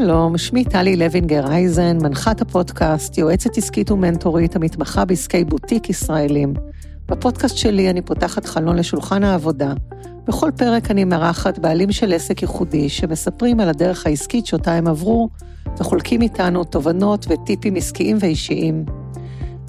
[0.00, 6.54] שלום, שמי טלי לוינגר אייזן, מנחת הפודקאסט, יועצת עסקית ומנטורית המתמחה בעסקי בוטיק ישראלים.
[7.08, 9.72] בפודקאסט שלי אני פותחת חלון לשולחן העבודה.
[10.26, 15.28] בכל פרק אני מארחת בעלים של עסק ייחודי שמספרים על הדרך העסקית שאותה הם עברו
[15.78, 18.84] וחולקים איתנו תובנות וטיפים עסקיים ואישיים.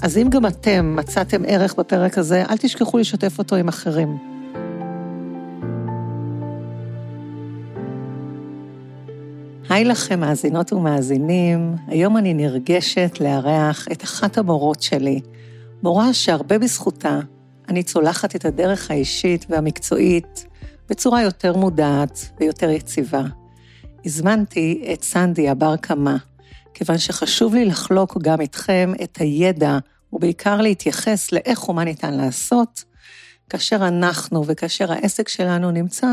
[0.02, 4.33] אז אם גם אתם מצאתם ערך בפרק הזה, אל תשכחו לשתף אותו עם אחרים.
[9.68, 11.74] היי לכם, מאזינות ומאזינים.
[11.86, 15.20] היום אני נרגשת לארח את אחת המורות שלי,
[15.82, 17.20] מורה שהרבה בזכותה
[17.68, 20.46] אני צולחת את הדרך האישית והמקצועית
[20.88, 23.22] בצורה יותר מודעת ויותר יציבה.
[24.04, 26.16] הזמנתי את סנדי הבר קמה,
[26.74, 29.78] כיוון שחשוב לי לחלוק גם איתכם את הידע,
[30.12, 32.84] ובעיקר להתייחס לאיך ומה ניתן לעשות,
[33.50, 36.06] כאשר אנחנו וכאשר העסק שלנו נמצא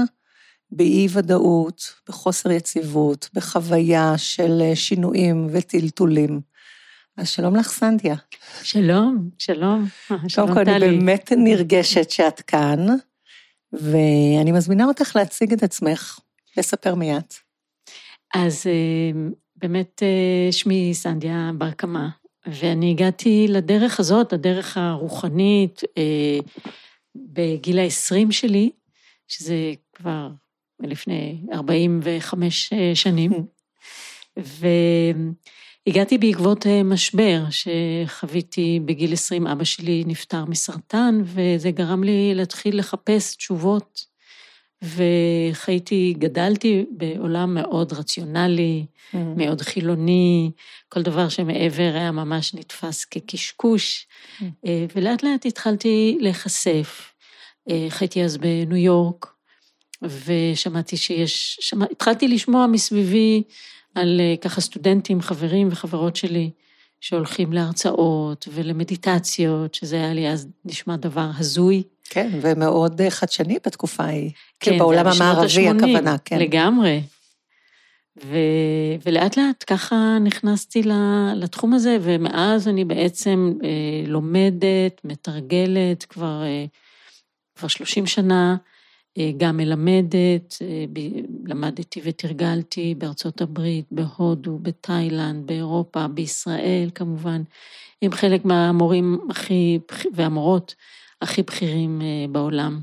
[0.71, 6.41] באי-ודאות, בחוסר יציבות, בחוויה של שינויים וטלטולים.
[7.17, 8.15] אז שלום לך, סנדיה.
[8.63, 9.85] שלום, שלום.
[10.35, 12.87] קודם כל, אני באמת נרגשת שאת כאן,
[13.73, 16.19] ואני מזמינה אותך להציג את עצמך,
[16.57, 17.33] לספר מי את.
[18.33, 19.21] אז אה,
[19.55, 22.09] באמת אה, שמי סנדיה בר קמה,
[22.47, 26.39] ואני הגעתי לדרך הזאת, לדרך הרוחנית, אה,
[27.15, 28.69] בגיל ה-20 שלי,
[29.27, 30.29] שזה כבר
[30.83, 33.31] לפני 45 שנים,
[35.87, 43.35] והגעתי בעקבות משבר שחוויתי בגיל 20, אבא שלי נפטר מסרטן, וזה גרם לי להתחיל לחפש
[43.35, 44.11] תשובות
[44.81, 49.17] וחייתי, גדלתי בעולם מאוד רציונלי, mm.
[49.37, 50.51] מאוד חילוני,
[50.89, 54.07] כל דבר שמעבר היה ממש נתפס כקשקוש,
[54.39, 54.45] mm.
[54.95, 57.13] ולאט לאט התחלתי להיחשף.
[57.69, 59.33] אה, חייתי אז בניו יורק,
[60.01, 63.43] ושמעתי שיש, שמע, התחלתי לשמוע מסביבי
[63.95, 66.49] על אה, ככה סטודנטים, חברים וחברות שלי,
[67.01, 71.83] שהולכים להרצאות ולמדיטציות, שזה היה לי אז נשמע דבר הזוי.
[72.09, 74.31] כן, ומאוד אה, חדשני בתקופה ההיא.
[74.59, 76.39] כן, בעולם המערבי הכוונה, כן.
[76.39, 77.01] לגמרי.
[78.23, 78.37] ו...
[79.05, 80.81] ולאט לאט ככה נכנסתי
[81.35, 83.69] לתחום הזה, ומאז אני בעצם אה,
[84.07, 86.43] לומדת, מתרגלת כבר,
[87.55, 88.55] כבר 30 שנה,
[89.37, 90.85] גם מלמדת, אה,
[91.45, 97.41] למדתי ותרגלתי בארצות הברית, בהודו, בתאילנד, באירופה, בישראל כמובן,
[98.01, 99.79] עם חלק מהמורים הכי,
[100.13, 100.75] והמורות
[101.21, 102.81] הכי בכירים אה, בעולם.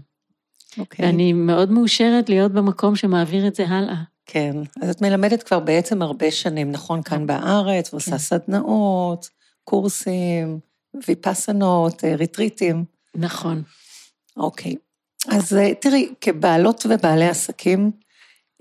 [0.79, 1.05] אוקיי.
[1.05, 1.09] Okay.
[1.09, 4.03] ואני מאוד מאושרת להיות במקום שמעביר את זה הלאה.
[4.27, 7.03] כן, אז את מלמדת כבר בעצם הרבה שנים, נכון?
[7.03, 8.19] כאן בארץ, ועושה כן.
[8.19, 9.29] סדנאות,
[9.65, 10.61] קורסים,
[11.07, 12.85] ויפסנות, ריטריטים.
[13.15, 13.63] נכון.
[14.37, 14.75] אוקיי.
[15.27, 17.91] אז אה, תראי, כבעלות ובעלי עסקים,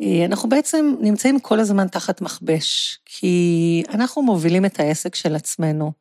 [0.02, 5.92] אה, אנחנו בעצם נמצאים כל הזמן תחת מכבש, כי אנחנו מובילים את העסק של עצמנו,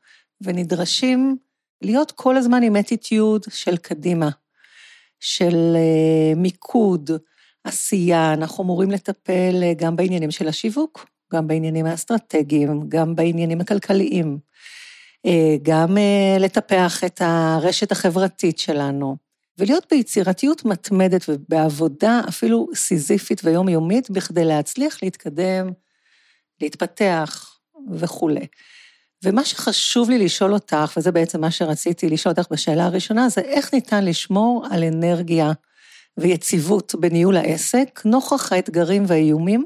[0.41, 1.37] ונדרשים
[1.83, 4.29] להיות כל הזמן עם אטיטיוד של קדימה,
[5.21, 7.11] של אה, מיקוד,
[7.65, 14.39] עשייה, אנחנו אמורים לטפל גם בעניינים של השיווק, גם בעניינים האסטרטגיים, גם בעניינים הכלכליים,
[15.63, 15.97] גם
[16.41, 19.26] לטפח את הרשת החברתית שלנו.
[19.59, 25.71] ולהיות ביצירתיות מתמדת ובעבודה אפילו סיזיפית ויומיומית בכדי להצליח להתקדם,
[26.61, 27.59] להתפתח
[27.91, 28.47] וכולי.
[29.25, 33.75] ומה שחשוב לי לשאול אותך, וזה בעצם מה שרציתי לשאול אותך בשאלה הראשונה, זה איך
[33.75, 35.53] ניתן לשמור על אנרגיה
[36.17, 39.65] ויציבות בניהול העסק, נוכח האתגרים והאיומים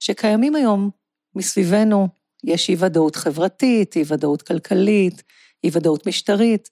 [0.00, 0.90] שקיימים היום
[1.34, 2.08] מסביבנו.
[2.44, 5.22] יש אי-ודאות חברתית, אי-ודאות כלכלית,
[5.64, 6.68] אי-ודאות משטרית.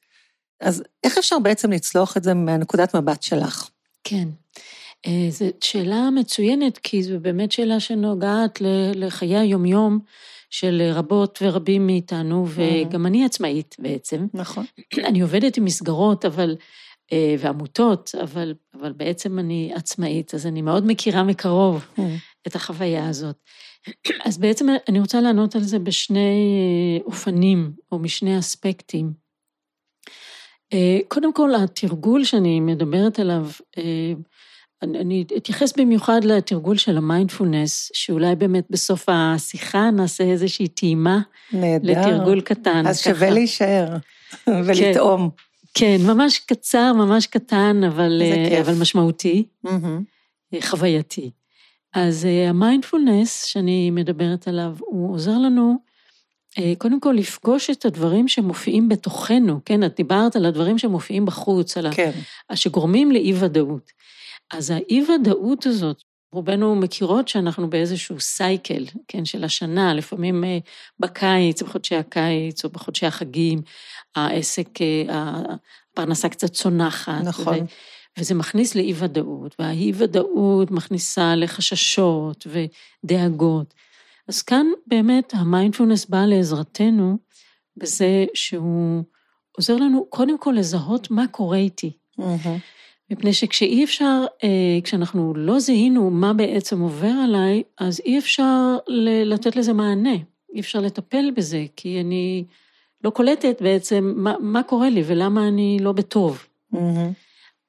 [0.62, 3.68] אז איך אפשר בעצם לצלוח את זה מהנקודת מבט שלך?
[4.04, 4.28] כן.
[5.06, 8.58] אה, זו שאלה מצוינת, כי זו באמת שאלה שנוגעת
[8.94, 9.98] לחיי היומיום
[10.50, 14.26] של רבות ורבים מאיתנו, וגם אני עצמאית בעצם.
[14.34, 14.64] נכון.
[15.08, 16.56] אני עובדת עם מסגרות, אבל,
[17.12, 21.84] אה, ועמותות, אבל, אבל בעצם אני עצמאית, אז אני מאוד מכירה מקרוב
[22.46, 23.36] את החוויה הזאת.
[24.26, 26.18] אז בעצם אני רוצה לענות על זה בשני
[26.98, 29.21] אה, אופנים, או משני אספקטים.
[30.72, 33.46] אה, קודם כל, התרגול שאני מדברת עליו,
[33.78, 34.12] אה,
[34.82, 41.20] אני אתייחס במיוחד לתרגול של המיינדפולנס, שאולי באמת בסוף השיחה נעשה איזושהי טעימה.
[41.52, 41.90] נהדר.
[41.90, 42.86] לתרגול קטן.
[42.86, 43.00] אז.
[43.00, 43.96] שווה להישאר
[44.66, 45.30] ולטעום.
[45.74, 50.56] כן, כן, ממש קצר, ממש קטן, אבל, אה, אבל משמעותי, mm-hmm.
[50.60, 51.30] חווייתי.
[51.94, 55.76] אז המיינדפולנס שאני מדברת עליו, הוא עוזר לנו
[56.78, 59.84] קודם כל, לפגוש את הדברים שמופיעים בתוכנו, כן?
[59.84, 62.10] את דיברת על הדברים שמופיעים בחוץ, על כן.
[62.50, 62.56] ה...
[62.56, 63.92] שגורמים לאי-ודאות.
[64.52, 66.02] אז האי-ודאות הזאת,
[66.32, 70.58] רובנו מכירות שאנחנו באיזשהו סייקל, כן, של השנה, לפעמים אה,
[71.00, 73.62] בקיץ, בחודשי הקיץ או בחודשי החגים,
[74.16, 74.68] העסק,
[75.08, 77.22] הפרנסה קצת צונחת.
[77.24, 77.54] נכון.
[77.54, 77.64] ו-
[78.18, 82.46] וזה מכניס לאי-ודאות, והאי-ודאות מכניסה לחששות
[83.04, 83.74] ודאגות.
[84.28, 87.18] אז כאן באמת המיינדפולנס בא לעזרתנו
[87.76, 89.02] בזה שהוא
[89.56, 91.92] עוזר לנו קודם כל לזהות מה קורה איתי.
[92.20, 92.48] Mm-hmm.
[93.10, 98.76] מפני שכשאי אפשר, אה, כשאנחנו לא זיהינו מה בעצם עובר עליי, אז אי אפשר
[99.24, 100.14] לתת לזה מענה,
[100.54, 102.44] אי אפשר לטפל בזה, כי אני
[103.04, 106.46] לא קולטת בעצם מה, מה קורה לי ולמה אני לא בטוב.
[106.74, 106.78] Mm-hmm.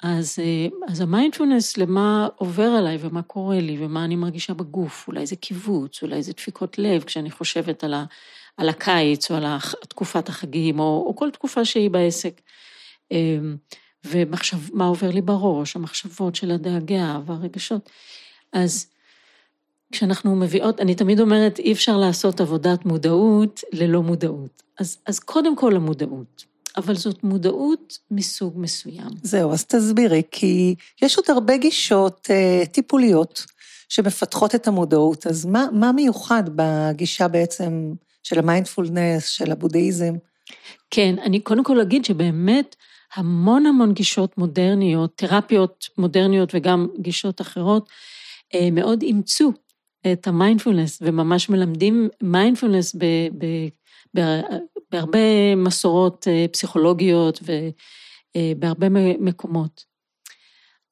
[0.03, 5.25] אז, אה, אז המיינדפולנס למה עובר עליי ומה קורה לי ומה אני מרגישה בגוף, אולי
[5.25, 8.05] זה קיבוץ, אולי זה דפיקות לב כשאני חושבת על, ה,
[8.57, 9.45] על הקיץ או על
[9.89, 12.41] תקופת החגים או, או כל תקופה שהיא בעסק.
[13.11, 13.55] אמ,
[14.05, 17.89] ומה עובר לי בראש, המחשבות של הדאגה והרגשות.
[18.53, 18.87] אז
[19.91, 24.63] כשאנחנו מביאות, אני תמיד אומרת, אי אפשר לעשות עבודת מודעות ללא מודעות.
[24.79, 26.52] אז, אז קודם כל המודעות.
[26.77, 29.09] אבל זאת מודעות מסוג מסוים.
[29.23, 33.45] זהו, אז תסבירי, כי יש עוד הרבה גישות אה, טיפוליות
[33.89, 37.93] שמפתחות את המודעות, אז מה, מה מיוחד בגישה בעצם
[38.23, 40.13] של המיינדפולנס, של הבודהיזם?
[40.91, 42.75] כן, אני קודם כל אגיד שבאמת
[43.15, 47.89] המון המון גישות מודרניות, תרפיות מודרניות וגם גישות אחרות,
[48.53, 49.51] אה, מאוד אימצו
[50.11, 53.05] את המיינדפולנס וממש מלמדים מיינדפולנס ב...
[53.37, 53.45] ב
[54.91, 57.39] בהרבה מסורות אה, פסיכולוגיות
[58.35, 59.93] ובהרבה אה, מקומות.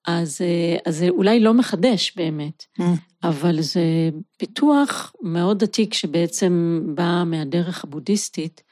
[0.07, 2.83] אז, אה, אז זה אולי לא מחדש באמת, mm.
[3.23, 8.63] אבל זה פיתוח מאוד עתיק שבעצם בא מהדרך הבודהיסטית,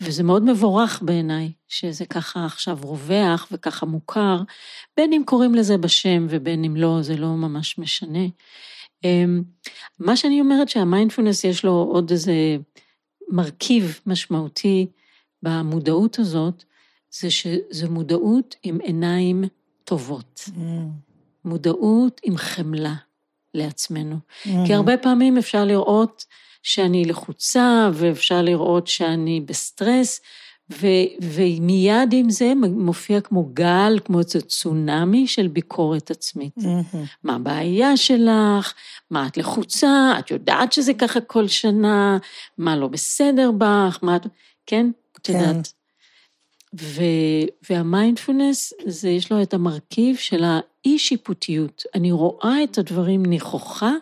[0.00, 4.36] וזה מאוד מבורך בעיניי, שזה ככה עכשיו רווח וככה מוכר,
[4.96, 8.26] בין אם קוראים לזה בשם ובין אם לא, זה לא ממש משנה.
[9.04, 9.42] אמ,
[9.98, 12.56] מה שאני אומרת שהמיינדפולנס יש לו עוד איזה
[13.28, 14.86] מרכיב משמעותי
[15.42, 16.64] במודעות הזאת,
[17.10, 19.44] זה שזו מודעות עם עיניים
[19.84, 20.48] טובות.
[20.48, 20.60] Mm.
[21.44, 22.94] מודעות עם חמלה
[23.54, 24.16] לעצמנו.
[24.16, 24.48] Mm.
[24.66, 26.24] כי הרבה פעמים אפשר לראות
[26.62, 30.20] שאני לחוצה, ואפשר לראות שאני בסטרס,
[30.72, 30.86] ו,
[31.22, 36.58] ומיד עם זה מופיע כמו גל, כמו איזה צונאמי של ביקורת עצמית.
[36.58, 36.96] Mm-hmm.
[37.24, 38.74] מה הבעיה שלך?
[39.10, 40.14] מה את לחוצה?
[40.18, 42.18] את יודעת שזה ככה כל שנה?
[42.58, 43.98] מה לא בסדר בך?
[44.02, 44.26] מה את...
[44.66, 44.90] כן?
[45.16, 45.32] את כן.
[45.32, 45.72] יודעת.
[46.80, 47.02] ו,
[47.70, 51.82] והמיינדפולנס, זה יש לו את המרכיב של האי-שיפוטיות.
[51.94, 53.92] אני רואה את הדברים נכוחה,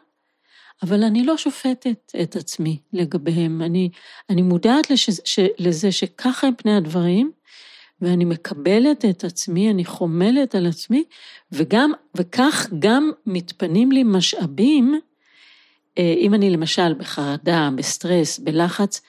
[0.83, 3.63] אבל אני לא שופטת את עצמי לגביהם.
[3.63, 3.91] אני,
[4.31, 7.33] אני מודעת לש, ש, לזה שככה הם פני הדברים,
[8.01, 11.05] ואני מקבלת את עצמי, אני חומלת על עצמי,
[11.53, 15.01] וגם, וכך גם מתפנים לי משאבים,
[15.99, 19.01] אה, אם אני למשל בחרדה, בסטרס, בלחץ,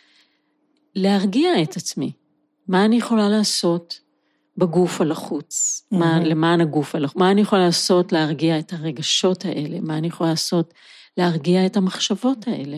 [0.95, 2.11] להרגיע את עצמי.
[2.67, 3.99] מה אני יכולה לעשות
[4.57, 5.81] בגוף הלחוץ?
[5.81, 5.97] Mm-hmm.
[5.97, 7.17] מה, למען הגוף הלחוץ?
[7.17, 9.79] מה אני יכולה לעשות להרגיע את הרגשות האלה?
[9.81, 10.73] מה אני יכולה לעשות
[11.17, 12.77] להרגיע את המחשבות האלה.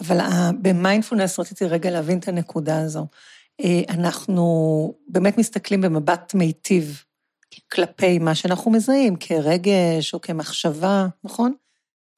[0.00, 0.18] אבל
[0.62, 3.06] במיינדפולנס רציתי רגע להבין את הנקודה הזו.
[3.64, 7.02] אה, אנחנו באמת מסתכלים במבט מיטיב
[7.72, 11.54] כלפי מה שאנחנו מזהים, כרגש או כמחשבה, נכון?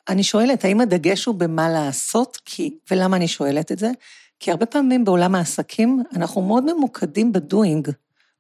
[0.08, 2.38] אני שואלת, האם הדגש הוא במה לעשות?
[2.44, 3.90] כי, ולמה אני שואלת את זה?
[4.40, 7.90] כי הרבה פעמים בעולם העסקים אנחנו מאוד ממוקדים בדואינג,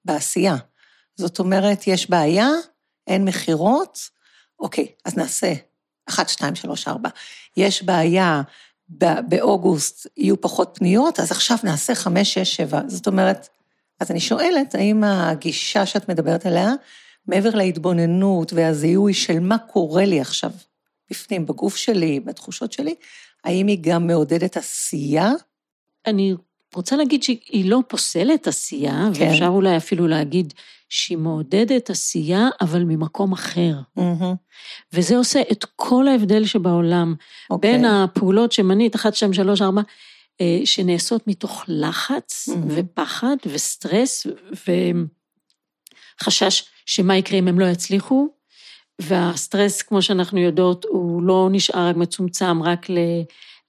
[0.04, 0.56] בעשייה.
[1.16, 2.48] זאת אומרת, יש בעיה,
[3.06, 3.98] אין מכירות,
[4.60, 5.52] אוקיי, אז נעשה
[6.08, 7.08] 1, 2, 3, 4.
[7.56, 8.42] יש בעיה,
[9.28, 12.80] באוגוסט יהיו פחות פניות, אז עכשיו נעשה 5, 6, 7.
[12.86, 13.48] זאת אומרת,
[14.00, 16.72] אז אני שואלת, האם הגישה שאת מדברת עליה,
[17.26, 20.50] מעבר להתבוננות והזיהוי של מה קורה לי עכשיו
[21.10, 22.94] בפנים, בגוף שלי, בתחושות שלי,
[23.44, 25.30] האם היא גם מעודדת עשייה?
[26.06, 26.34] אני
[26.76, 29.24] רוצה להגיד שהיא לא פוסלת עשייה, כן.
[29.24, 30.54] ואפשר אולי אפילו להגיד
[30.88, 33.74] שהיא מעודדת עשייה, אבל ממקום אחר.
[33.98, 34.34] Mm-hmm.
[34.92, 37.46] וזה עושה את כל ההבדל שבעולם, okay.
[37.50, 37.72] אוקיי.
[37.72, 39.82] בין הפעולות שמנית, 1, 2, 3, 4,
[40.64, 42.54] שנעשות מתוך לחץ mm-hmm.
[42.68, 44.26] ופחד וסטרס
[46.20, 48.28] וחשש שמה יקרה אם הם לא יצליחו,
[48.98, 52.98] והסטרס, כמו שאנחנו יודעות, הוא לא נשאר מצומצם רק ל...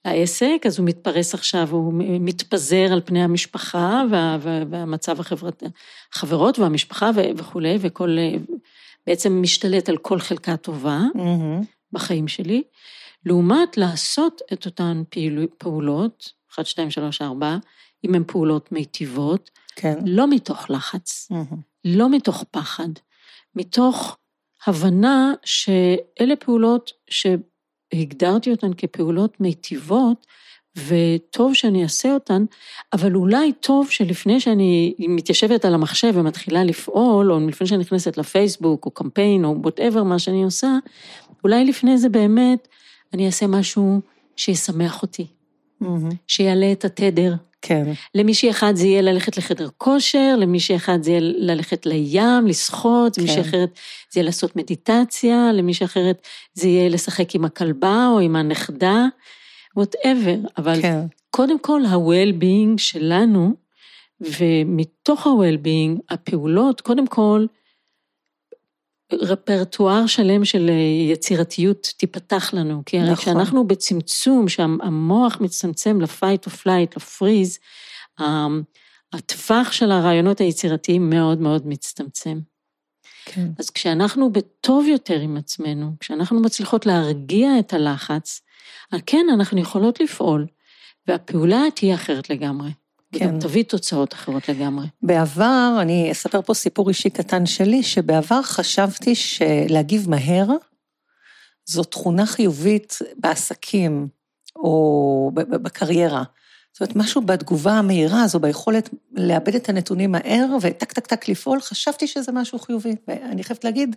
[0.04, 4.38] העסק, אז הוא מתפרס עכשיו, הוא מתפזר על פני המשפחה וה,
[4.70, 5.62] והמצב החברת,
[6.12, 8.16] החברות והמשפחה וכולי, וכל,
[9.06, 11.64] בעצם משתלט על כל חלקה טובה mm-hmm.
[11.92, 12.62] בחיים שלי,
[13.24, 17.56] לעומת לעשות את אותן פעול, פעולות, 1, 2, 3, 4,
[18.04, 19.98] אם הן פעולות מיטיבות, כן.
[20.06, 21.56] לא מתוך לחץ, mm-hmm.
[21.84, 22.88] לא מתוך פחד,
[23.54, 24.16] מתוך
[24.66, 26.90] הבנה שאלה פעולות
[27.94, 30.26] שהגדרתי אותן כפעולות מיטיבות,
[30.86, 32.44] וטוב שאני אעשה אותן,
[32.92, 38.86] אבל אולי טוב שלפני שאני מתיישבת על המחשב ומתחילה לפעול, או לפני שאני נכנסת לפייסבוק,
[38.86, 40.78] או קמפיין, או וואטאבר, מה שאני עושה,
[41.44, 42.68] אולי לפני זה באמת
[43.14, 44.00] אני אעשה משהו
[44.36, 45.26] שישמח אותי,
[45.80, 46.08] מהמם.
[46.26, 47.34] שיעלה את התדר.
[47.62, 47.84] כן,
[48.14, 53.22] למישהי אחד זה יהיה ללכת לחדר כושר, למישהי אחד זה יהיה ללכת לים, לשחות, כן.
[53.22, 53.70] למישהי אחרת
[54.12, 59.06] זה יהיה לעשות מדיטציה, למישהי אחרת זה יהיה לשחק עם הכלבה או עם הנכדה,
[59.78, 61.00] whatever, אבל כן,
[61.30, 63.54] קודם כל ה-well-being שלנו,
[64.20, 67.46] ומתוך ה-well-being, הפעולות, קודם כל,
[69.12, 73.24] רפרטואר שלם של אה, יצירתיות תיפתח לנו, כי הרי נכון.
[73.24, 76.46] כשאנחנו בצמצום, שהמוח מצטמצם ל-fight
[76.96, 77.58] או freeze,
[78.22, 78.46] ה-
[79.12, 82.38] הטווח של הרעיונות היצירתיים מאוד מאוד מצטמצם.
[83.24, 88.40] כן, אז כשאנחנו בטוב יותר עם עצמנו, כשאנחנו מצליחות להרגיע את הלחץ,
[89.06, 90.46] כן, אנחנו יכולות לפעול,
[91.06, 92.70] והפעולה תהיה אחרת לגמרי.
[93.12, 93.26] כן.
[93.26, 94.86] וגם תביא תוצאות אחרות לגמרי.
[95.02, 100.46] בעבר, אני אספר פה סיפור אישי קטן שלי, שבעבר חשבתי שלהגיב מהר
[101.66, 104.08] זו תכונה חיובית בעסקים
[104.56, 106.22] או בקריירה.
[106.72, 111.60] זאת אומרת, משהו בתגובה המהירה הזו, ביכולת לאבד את הנתונים מהר וטק טק טק לפעול,
[111.60, 112.94] חשבתי שזה משהו חיובי.
[113.08, 113.96] ואני חייבת להגיד,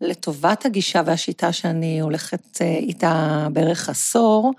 [0.00, 4.52] לטובת הגישה והשיטה שאני הולכת אה, איתה בערך עשור,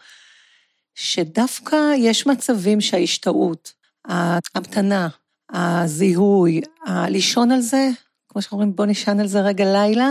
[0.96, 3.74] שדווקא יש מצבים שההשתאות,
[4.06, 5.08] ההמתנה,
[5.54, 7.90] הזיהוי, הלישון על זה,
[8.30, 10.10] כמו שאומרים, בוא נשען על זה רגע לילה,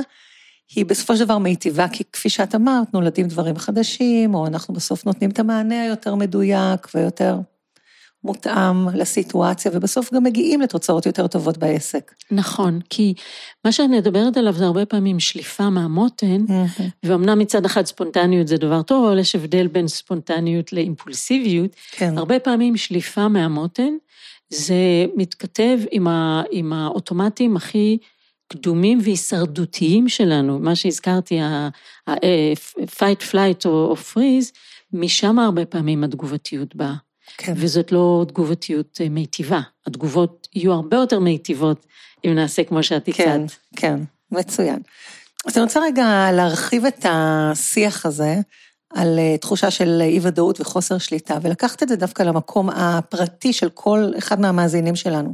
[0.74, 5.06] היא בסופו של דבר מיטיבה, כי כפי שאת אמרת, נולדים דברים חדשים, או אנחנו בסוף
[5.06, 7.36] נותנים את המענה היותר מדויק ויותר
[8.24, 12.12] מותאם לסיטואציה, ובסוף גם מגיעים לתוצאות יותר טובות בעסק.
[12.30, 13.14] נכון, כי
[13.64, 16.44] מה שאת מדברת עליו זה הרבה פעמים שליפה מהמותן,
[17.02, 21.70] ואומנם מצד אחד ספונטניות זה דבר טוב, אבל יש הבדל בין ספונטניות לאימפולסיביות.
[21.90, 23.94] כן, הרבה פעמים שליפה מהמותן,
[24.52, 27.98] זה מתכתב עם, ה, עם האוטומטים הכי
[28.48, 34.52] קדומים והישרדותיים שלנו, מה שהזכרתי, ה-fight, flight או freeze,
[34.92, 36.94] משם הרבה פעמים התגובתיות באה.
[37.38, 37.52] כן.
[37.56, 41.86] וזאת לא תגובתיות אה, מיטיבה, התגובות יהיו הרבה יותר מיטיבות
[42.24, 43.58] אם נעשה כמו שאת כן, הצעת.
[43.76, 44.78] כן, מצוין.
[45.46, 48.34] אז אני רוצה רגע להרחיב את השיח הזה
[48.94, 54.12] על אה, תחושה של אי-ודאות וחוסר שליטה, ולקחת את זה דווקא למקום הפרטי של כל
[54.18, 55.32] אחד מהמאזינים שלנו.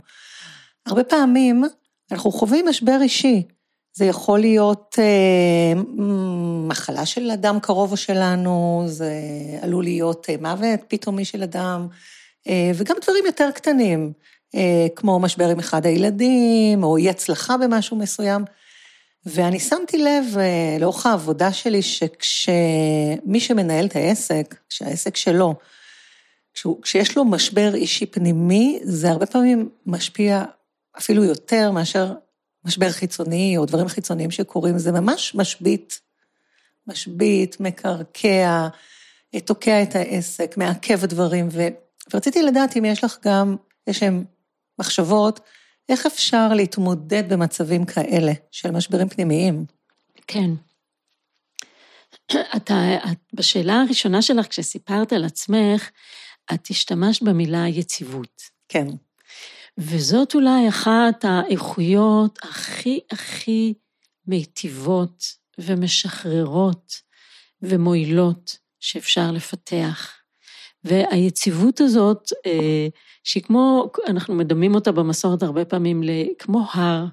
[0.86, 1.64] הרבה פעמים
[2.12, 3.42] אנחנו חווים משבר אישי.
[3.98, 5.82] זה יכול להיות אה,
[6.68, 9.12] מחלה של אדם קרוב שלנו, זה
[9.60, 11.86] עלול להיות אה, מוות פתאומי של אדם,
[12.48, 14.12] אה, וגם דברים יותר קטנים,
[14.54, 18.44] אה, כמו משבר עם אחד הילדים, או אי הצלחה במשהו מסוים.
[19.26, 25.54] ואני שמתי לב אה, לאורך העבודה שלי, שכשמי שמנהל את העסק, כשהעסק שלו,
[26.54, 30.44] כשהוא, כשיש לו משבר אישי פנימי, זה הרבה פעמים משפיע
[30.98, 32.12] אפילו יותר מאשר
[32.64, 36.00] משבר חיצוני או דברים חיצוניים שקורים, זה ממש משבית,
[36.86, 38.68] משבית, מקרקע,
[39.44, 41.62] תוקע את העסק, מעכב דברים, ו...
[42.12, 44.24] ורציתי לדעת אם יש לך גם איזשהן
[44.78, 45.40] מחשבות,
[45.88, 49.64] איך אפשר להתמודד במצבים כאלה של משברים פנימיים?
[50.26, 50.50] כן.
[52.56, 55.90] אתה, את, בשאלה הראשונה שלך, כשסיפרת על עצמך,
[56.54, 58.42] את השתמשת במילה יציבות.
[58.68, 58.86] כן.
[59.78, 63.74] וזאת אולי אחת האיכויות הכי הכי
[64.26, 65.24] מיטיבות
[65.58, 66.94] ומשחררות
[67.62, 70.12] ומועילות שאפשר לפתח.
[70.84, 72.88] והיציבות הזאת, אה,
[73.24, 76.02] שהיא כמו, אנחנו מדמים אותה במסורת הרבה פעמים
[76.38, 77.04] כמו הר,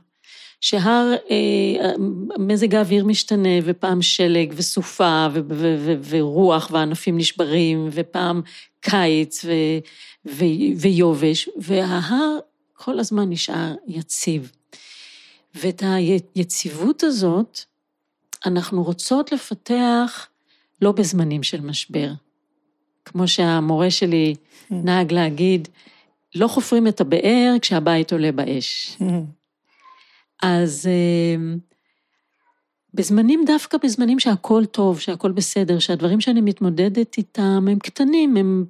[0.62, 1.92] שהר, אה,
[2.40, 8.42] מזג האוויר משתנה, ופעם שלג וסופה ו- ו- ו- ורוח וענפים נשברים, ופעם
[8.82, 9.80] קיץ ו-
[10.26, 12.40] ו- ויובש, וההר
[12.86, 14.52] כל הזמן נשאר יציב.
[15.56, 17.60] ואת היציבות הזאת
[18.46, 20.28] אנחנו רוצות לפתח
[20.82, 22.12] לא בזמנים של משבר.
[23.06, 24.36] כמו שהמורה שלי
[24.72, 25.68] נהג להגיד,
[26.36, 28.98] לא חופרים את הבאר כשהבית עולה באש.
[30.44, 30.90] אז
[32.96, 38.66] בזמנים, דווקא בזמנים שהכל טוב, שהכל בסדר, שהדברים שאני מתמודדת איתם הם קטנים, הם...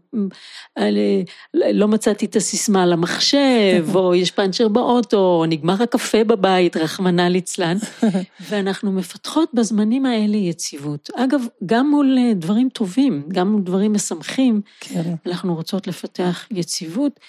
[1.54, 7.78] לא מצאתי את הסיסמה למחשב, או יש פאנצ'ר באוטו, או נגמר הקפה בבית, רחמנא ליצלן,
[8.50, 11.10] ואנחנו מפתחות בזמנים האלה יציבות.
[11.16, 15.16] אגב, גם מול דברים טובים, גם מול דברים משמחים, כן.
[15.26, 17.20] אנחנו רוצות לפתח יציבות,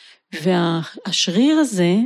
[0.43, 1.97] והשריר הזה,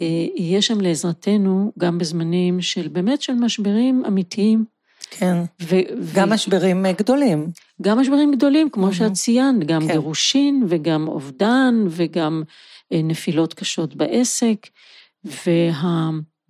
[0.00, 4.64] יהיה שם לעזרתנו גם בזמנים של באמת של משברים אמיתיים.
[5.10, 5.76] כן, ו-
[6.14, 7.50] גם ו- משברים גדולים.
[7.82, 8.94] גם משברים גדולים, כמו mm-hmm.
[8.94, 9.92] שאת ציינת, גם כן.
[9.92, 12.42] גירושין וגם אובדן וגם
[12.92, 14.66] נפילות קשות בעסק,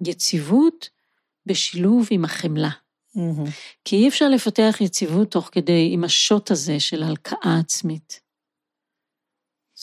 [0.00, 0.88] והיציבות
[1.46, 2.70] בשילוב עם החמלה.
[3.16, 3.50] Mm-hmm.
[3.84, 8.24] כי אי אפשר לפתח יציבות תוך כדי עם השוט הזה של הלקאה עצמית.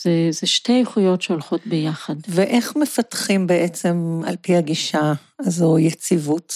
[0.02, 2.14] זה, זה שתי איכויות שהולכות ביחד.
[2.28, 6.54] ואיך מפתחים בעצם, על פי הגישה הזו, יציבות?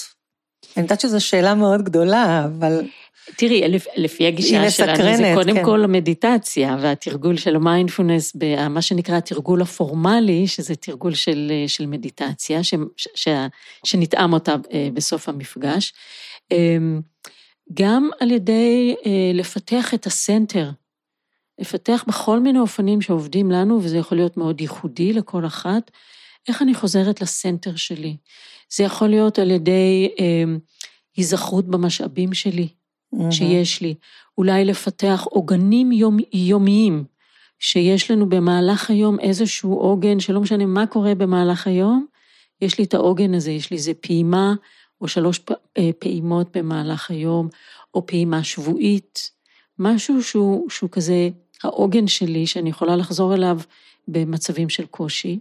[0.77, 2.81] אני יודעת שזו שאלה מאוד גדולה, אבל...
[3.35, 5.65] תראי, לפי הגישה שלנו, זה קודם כן.
[5.65, 8.33] כל המדיטציה והתרגול של המיינדפולנס,
[8.69, 12.73] מה שנקרא התרגול הפורמלי, שזה תרגול של, של מדיטציה, ש,
[13.15, 13.27] ש,
[13.83, 15.93] שנטעם אותה אה, בסוף המפגש.
[16.51, 17.01] אמ,
[17.73, 20.69] גם על ידי אה, לפתח את הסנטר,
[21.59, 25.91] לפתח בכל מיני אופנים שעובדים לנו, וזה יכול להיות מאוד ייחודי לכל אחת,
[26.47, 28.17] איך אני חוזרת לסנטר שלי.
[28.69, 30.43] זה יכול להיות על ידי אה,
[31.17, 33.31] היזכרות במשאבים שלי, mm-hmm.
[33.31, 33.95] שיש לי.
[34.37, 37.03] אולי לפתח עוגנים יום, יומיים,
[37.59, 42.05] שיש לנו במהלך היום איזשהו עוגן, שלא משנה מה קורה במהלך היום,
[42.61, 44.53] יש לי את העוגן הזה, יש לי איזה פעימה
[45.01, 45.39] או שלוש
[45.77, 47.47] אה, פעימות במהלך היום,
[47.93, 49.31] או פעימה שבועית,
[49.79, 51.29] משהו שהוא, שהוא כזה
[51.63, 53.59] העוגן שלי, שאני יכולה לחזור אליו
[54.07, 55.39] במצבים של קושי.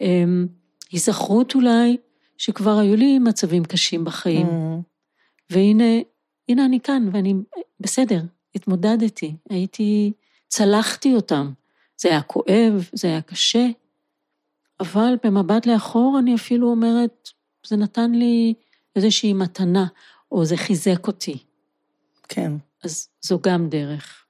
[0.00, 0.46] אמ,
[0.92, 1.96] היזכרות אולי
[2.38, 4.82] שכבר היו לי מצבים קשים בחיים, mm.
[5.50, 6.00] והנה,
[6.48, 7.34] הנה אני כאן, ואני
[7.80, 8.20] בסדר,
[8.54, 10.12] התמודדתי, הייתי,
[10.48, 11.52] צלחתי אותם.
[11.96, 13.66] זה היה כואב, זה היה קשה,
[14.80, 17.28] אבל במבט לאחור אני אפילו אומרת,
[17.66, 18.54] זה נתן לי
[18.96, 19.86] איזושהי מתנה,
[20.32, 21.38] או זה חיזק אותי.
[22.28, 22.52] כן.
[22.84, 24.24] אז זו גם דרך.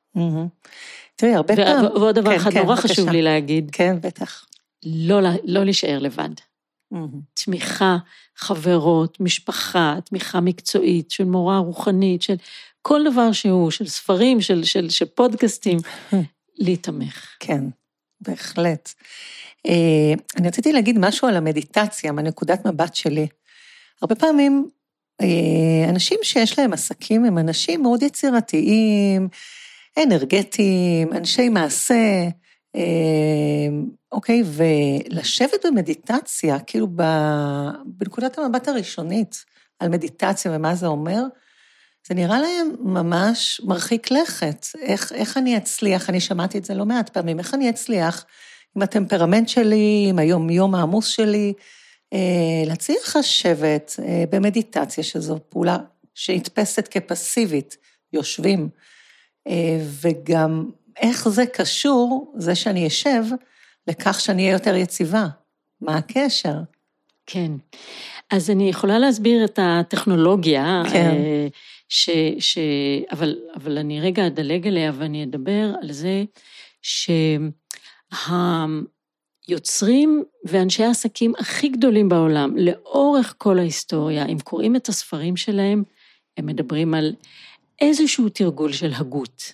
[1.16, 1.85] תראי, הרבה פעמים...
[1.85, 2.76] ועוד דבר כן, אחד כן, נורא.
[2.76, 3.71] חשוב לי להגיד.
[3.73, 4.47] כן, בטח.
[4.87, 6.28] לא, לא להישאר לבד.
[7.35, 7.97] תמיכה,
[8.37, 12.35] חברות, משפחה, תמיכה מקצועית, של מורה רוחנית, של
[12.83, 15.78] כל דבר שהוא, של ספרים, של, של, של פודקאסטים,
[16.58, 17.36] להתמך.
[17.41, 17.65] כן,
[18.21, 18.93] בהחלט.
[19.67, 23.26] אה, אני רציתי להגיד משהו על המדיטציה, מנקודת מבט שלי.
[24.02, 24.69] הרבה פעמים
[25.21, 29.28] אה, אנשים שיש להם עסקים הם אנשים מאוד יצירתיים,
[30.02, 32.28] אנרגטיים, אנשי מעשה,
[32.76, 32.80] אה,
[34.13, 36.89] אוקיי, ולשבת במדיטציה, כאילו
[37.87, 39.45] בנקודת המבט הראשונית
[39.78, 41.23] על מדיטציה ומה זה אומר,
[42.09, 44.67] זה נראה להם ממש מרחיק לכת.
[44.80, 48.25] איך, איך אני אצליח, אני שמעתי את זה לא מעט פעמים, איך אני אצליח
[48.76, 51.52] עם הטמפרמנט שלי, עם היום-יום העמוס שלי,
[52.13, 55.76] אה, להצליח לשבת אה, במדיטציה, שזו פעולה
[56.15, 57.76] שנתפסת כפסיבית,
[58.13, 58.69] יושבים,
[60.00, 63.25] וגם איך זה קשור, זה שאני אשב,
[63.87, 65.26] לכך שאני אהיה יותר יציבה.
[65.80, 66.57] מה הקשר?
[67.26, 67.52] כן.
[68.30, 71.15] אז אני יכולה להסביר את הטכנולוגיה, כן.
[71.89, 72.59] ש, ש,
[73.13, 76.25] אבל, אבל אני רגע אדלג עליה ואני אדבר על זה
[76.83, 77.37] שה...
[79.49, 85.83] יוצרים ואנשי העסקים הכי גדולים בעולם, לאורך כל ההיסטוריה, אם קוראים את הספרים שלהם,
[86.37, 87.15] הם מדברים על
[87.80, 89.52] איזשהו תרגול של הגות.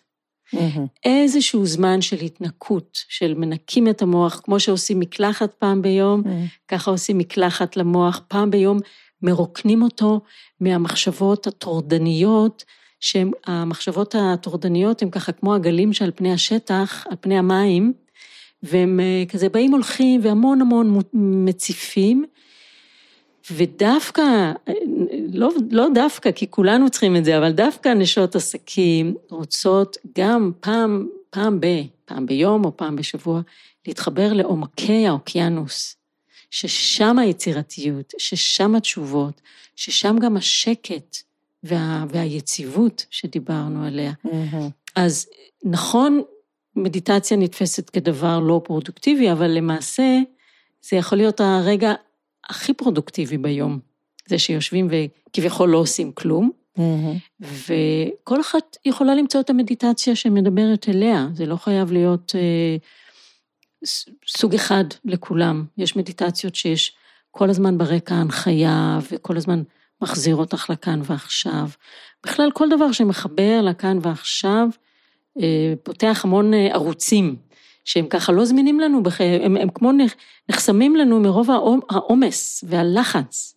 [0.54, 0.80] Mm-hmm.
[1.04, 6.68] איזשהו זמן של התנקות, של מנקים את המוח, כמו שעושים מקלחת פעם ביום, mm-hmm.
[6.68, 8.78] ככה עושים מקלחת למוח פעם ביום,
[9.22, 10.20] מרוקנים אותו
[10.60, 12.64] מהמחשבות הטורדניות,
[13.00, 17.92] שהמחשבות הטורדניות הן ככה כמו הגלים שעל פני השטח, על פני המים,
[18.62, 22.24] והם אה, כזה באים הולכים והמון המון מציפים,
[23.50, 24.52] ודווקא,
[25.32, 31.08] לא, לא דווקא, כי כולנו צריכים את זה, אבל דווקא נשות עסקים רוצות גם פעם,
[31.30, 31.66] פעם ב,
[32.04, 33.40] פעם ביום או פעם בשבוע,
[33.86, 35.96] להתחבר לעומקי האוקיינוס,
[36.50, 39.40] ששם היצירתיות, ששם התשובות,
[39.76, 41.16] ששם גם השקט
[41.62, 44.12] וה, והיציבות שדיברנו עליה.
[44.26, 44.70] Mm-hmm.
[44.96, 45.26] אז
[45.64, 46.22] נכון,
[46.76, 50.18] מדיטציה נתפסת כדבר לא פרודוקטיבי, אבל למעשה
[50.82, 51.94] זה יכול להיות הרגע
[52.50, 53.78] הכי פרודוקטיבי ביום.
[54.26, 57.44] זה שיושבים וכביכול לא עושים כלום, mm-hmm.
[57.44, 62.76] וכל אחת יכולה למצוא את המדיטציה שמדברת אליה, זה לא חייב להיות אה,
[64.26, 65.64] סוג אחד לכולם.
[65.78, 66.96] יש מדיטציות שיש
[67.30, 69.62] כל הזמן ברקע הנחיה, וכל הזמן
[70.02, 71.68] מחזיר אותך לכאן ועכשיו.
[72.24, 74.68] בכלל, כל דבר שמחבר לכאן ועכשיו,
[75.40, 77.36] אה, פותח המון אה, ערוצים,
[77.84, 79.02] שהם ככה לא זמינים לנו,
[79.42, 79.90] הם, הם כמו
[80.50, 81.50] נחסמים לנו מרוב
[81.90, 83.54] העומס והלחץ.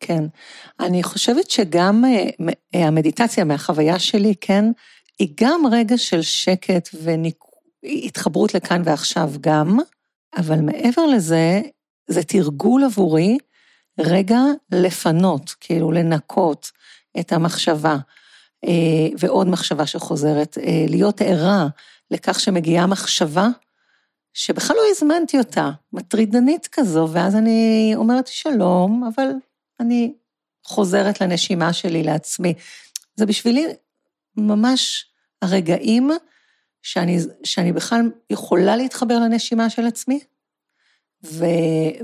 [0.00, 0.24] כן,
[0.80, 2.04] אני חושבת שגם
[2.74, 4.64] אה, המדיטציה מהחוויה שלי, כן,
[5.18, 6.88] היא גם רגע של שקט
[7.82, 9.78] והתחברות לכאן ועכשיו גם,
[10.36, 11.60] אבל מעבר לזה,
[12.06, 13.38] זה תרגול עבורי
[13.98, 14.40] רגע
[14.72, 16.70] לפנות, כאילו לנקות
[17.20, 17.96] את המחשבה,
[18.64, 21.68] אה, ועוד מחשבה שחוזרת, אה, להיות ערה
[22.10, 23.48] לכך שמגיעה מחשבה
[24.34, 29.30] שבכלל לא הזמנתי אותה, מטרידנית כזו, ואז אני אומרת שלום, אבל
[29.80, 30.14] אני
[30.64, 32.54] חוזרת לנשימה שלי, לעצמי.
[33.16, 33.66] זה בשבילי
[34.36, 35.06] ממש
[35.42, 36.10] הרגעים
[36.82, 40.20] שאני, שאני בכלל יכולה להתחבר לנשימה של עצמי,
[41.24, 41.44] ו,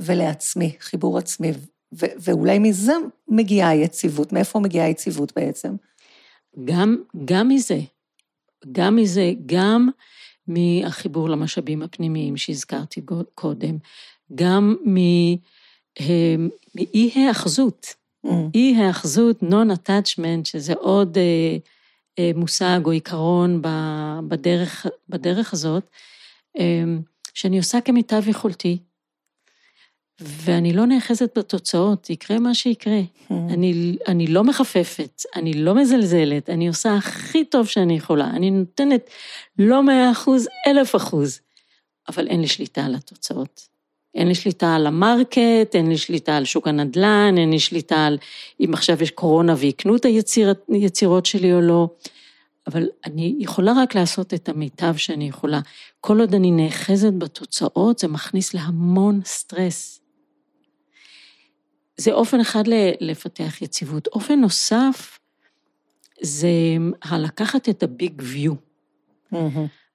[0.02, 1.52] ולעצמי, חיבור עצמי.
[1.94, 2.92] ו, ואולי מזה
[3.28, 4.32] מגיעה היציבות.
[4.32, 5.76] מאיפה מגיעה היציבות בעצם?
[6.64, 7.78] גם, גם מזה,
[8.72, 9.88] גם מזה, גם
[10.46, 13.00] מהחיבור למשאבים הפנימיים שהזכרתי
[13.34, 13.76] קודם,
[14.34, 14.76] גם
[16.74, 17.94] מאי-היאחזות.
[18.26, 18.30] Mm.
[18.54, 21.56] אי-היאחזות, non-attachment, שזה עוד אה,
[22.18, 23.62] אה, מושג או עיקרון
[24.28, 25.90] בדרך, בדרך הזאת,
[26.58, 26.84] אה,
[27.34, 28.78] שאני עושה כמיטב יכולתי,
[30.20, 33.00] ואני לא נאחזת בתוצאות, יקרה מה שיקרה.
[33.00, 33.33] Mm.
[33.33, 39.11] אני, אני לא מחפפת, אני לא מזלזלת, אני עושה הכי טוב שאני יכולה, אני נותנת
[39.59, 41.40] לא מאה אחוז, אלף אחוז,
[42.09, 43.70] אבל אין לי שליטה על התוצאות.
[44.14, 48.18] אין לי שליטה על המרקט, אין לי שליטה על שוק הנדל"ן, אין לי שליטה על
[48.61, 50.06] אם עכשיו יש קורונה ויקנו את
[50.68, 51.88] היצירות שלי או לא,
[52.66, 55.61] אבל אני יכולה רק לעשות את המיטב שאני יכולה.
[56.00, 59.99] כל עוד אני נאחזת בתוצאות, זה מכניס להמון סטרס.
[62.00, 62.64] זה אופן אחד
[63.00, 64.06] לפתח יציבות.
[64.06, 65.18] אופן נוסף,
[66.20, 66.48] זה
[67.02, 68.52] הלקחת את ה big view.
[69.34, 69.36] Mm-hmm.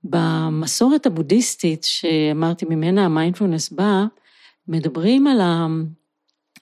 [0.04, 4.06] במסורת הבודהיסטית, שאמרתי ממנה המיינדפולנס בא,
[4.68, 5.68] מדברים על, ה,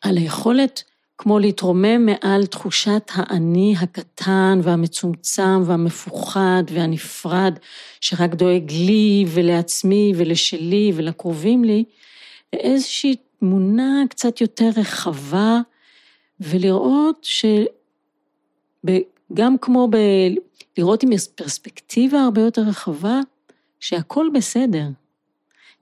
[0.02, 0.84] על היכולת
[1.18, 7.60] כמו להתרומם מעל תחושת האני הקטן והמצומצם והמפוחד והנפרד,
[8.02, 11.84] שרק דואג לי ולעצמי ולשלי ולקרובים לי,
[12.54, 15.60] לאיזושהי תמונה קצת יותר רחבה,
[16.40, 17.28] ולראות
[18.84, 19.98] שגם כמו ב...
[20.78, 23.20] לראות עם פרספקטיבה הרבה יותר רחבה,
[23.80, 24.88] שהכל בסדר.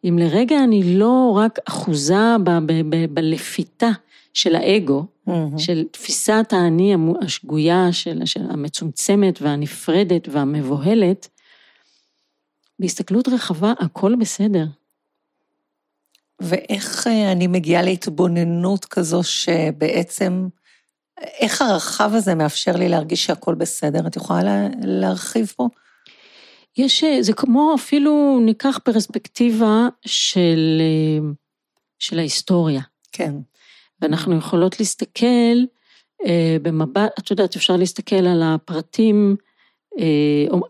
[0.04, 3.90] אם לרגע אני לא רק אחוזה ב- ב- ב- בלפיתה
[4.34, 5.32] של האגו, mm-hmm.
[5.58, 11.28] של תפיסת האני השגויה, של, של המצומצמת והנפרדת והמבוהלת,
[12.80, 14.66] בהסתכלות רחבה הכל בסדר.
[16.42, 20.48] ואיך אה, אני מגיעה להתבוננות כזו שבעצם,
[21.20, 24.08] איך הרחב הזה מאפשר לי להרגיש שהכל בסדר?
[24.08, 25.68] את יכולה לה, להרחיב פה?
[26.78, 31.30] יש, אה, זה כמו אפילו, ניקח פרספקטיבה של, אה,
[32.00, 32.82] של ההיסטוריה.
[33.12, 33.34] כן.
[34.02, 35.58] ואנחנו יכולות להסתכל
[36.62, 39.36] במבט, את יודעת, אפשר להסתכל על הפרטים,
[40.50, 40.62] או,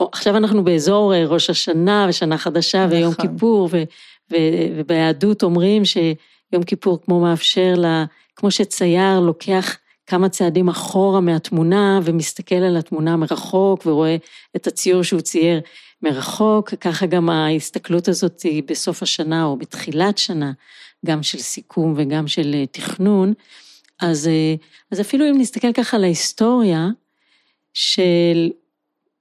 [0.00, 2.98] או, עכשיו אנחנו באזור ראש השנה ושנה חדשה נכון.
[2.98, 3.82] ויום כיפור, ו,
[4.30, 8.04] וביהדות אומרים שיום כיפור כמו מאפשר לה,
[8.36, 14.16] כמו שצייר לוקח כמה צעדים אחורה מהתמונה ומסתכל על התמונה מרחוק ורואה
[14.56, 15.60] את הציור שהוא צייר
[16.02, 20.52] מרחוק, ככה גם ההסתכלות הזאת היא בסוף השנה או בתחילת שנה,
[21.06, 23.32] גם של סיכום וגם של אה, תכנון.
[24.00, 24.54] אז, אה,
[24.90, 26.88] אז אפילו אם נסתכל ככה על ההיסטוריה
[27.74, 28.50] של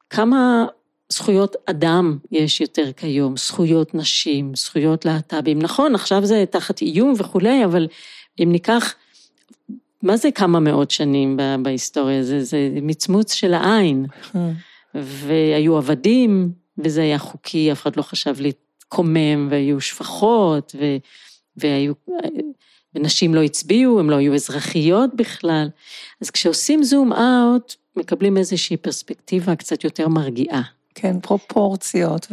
[0.09, 0.65] כמה
[1.09, 5.59] זכויות אדם יש יותר כיום, זכויות נשים, זכויות להט"בים.
[5.61, 7.87] נכון, עכשיו זה תחת איום וכולי, אבל
[8.43, 8.95] אם ניקח,
[10.03, 12.23] מה זה כמה מאות שנים בהיסטוריה?
[12.23, 14.05] זה, זה מצמוץ של העין.
[14.93, 20.97] והיו עבדים, וזה היה חוקי, אף אחד לא חשב להתקומם, והיו שפחות, ו,
[21.57, 21.93] והיו...
[22.95, 25.67] ונשים לא הצביעו, הן לא היו אזרחיות בכלל.
[26.21, 30.61] אז כשעושים זום אאוט, מקבלים איזושהי פרספקטיבה קצת יותר מרגיעה.
[30.95, 32.27] כן, פרופורציות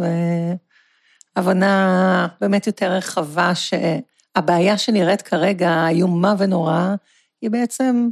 [1.37, 6.95] והבנה באמת יותר רחבה שהבעיה שנראית כרגע איומה ונוראה,
[7.43, 8.09] היא בעצם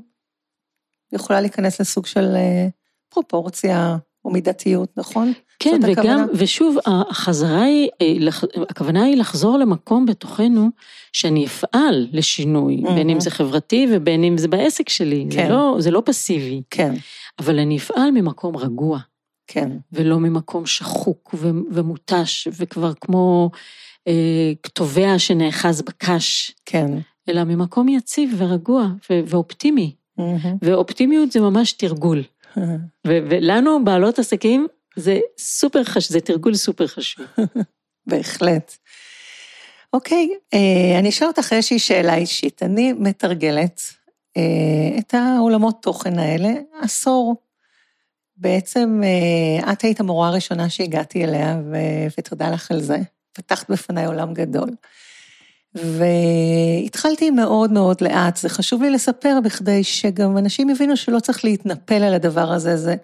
[1.13, 2.69] יכולה להיכנס לסוג של אה,
[3.09, 5.33] פרופורציה או מידתיות, נכון?
[5.59, 6.27] כן, וגם, הכוונה?
[6.35, 8.29] ושוב, החזרה היא, אה,
[8.69, 10.69] הכוונה היא לחזור למקום בתוכנו
[11.13, 12.93] שאני אפעל לשינוי, mm-hmm.
[12.93, 15.47] בין אם זה חברתי ובין אם זה בעסק שלי, כן.
[15.47, 16.63] זה, לא, זה לא פסיבי.
[16.71, 16.95] כן.
[17.39, 18.99] אבל אני אפעל ממקום רגוע.
[19.53, 19.71] כן.
[19.93, 21.35] ולא ממקום שחוק
[21.71, 23.51] ומותש, וכבר כמו
[24.09, 26.55] אה, תובע שנאחז בקש.
[26.67, 26.99] כן.
[27.29, 29.95] אלא ממקום יציב ורגוע ואופטימי.
[30.21, 30.49] Mm-hmm.
[30.63, 32.23] ואופטימיות זה ממש תרגול.
[33.07, 37.27] ולנו, בעלות עסקים, זה סופר חשוב, זה תרגול סופר חשוב.
[38.07, 38.77] בהחלט.
[39.93, 42.63] אוקיי, אה, אני אשאל אותך איזושהי שאלה אישית.
[42.63, 43.83] אני מתרגלת
[44.37, 47.37] אה, את העולמות תוכן האלה עשור.
[48.41, 51.77] בעצם אה, את היית המורה הראשונה שהגעתי אליה, ו...
[52.19, 52.99] ותודה לך על זה.
[53.33, 54.71] פתחת בפניי עולם גדול.
[55.75, 62.03] והתחלתי מאוד מאוד לאט, זה חשוב לי לספר בכדי שגם אנשים יבינו שלא צריך להתנפל
[62.03, 62.95] על הדבר הזה, זה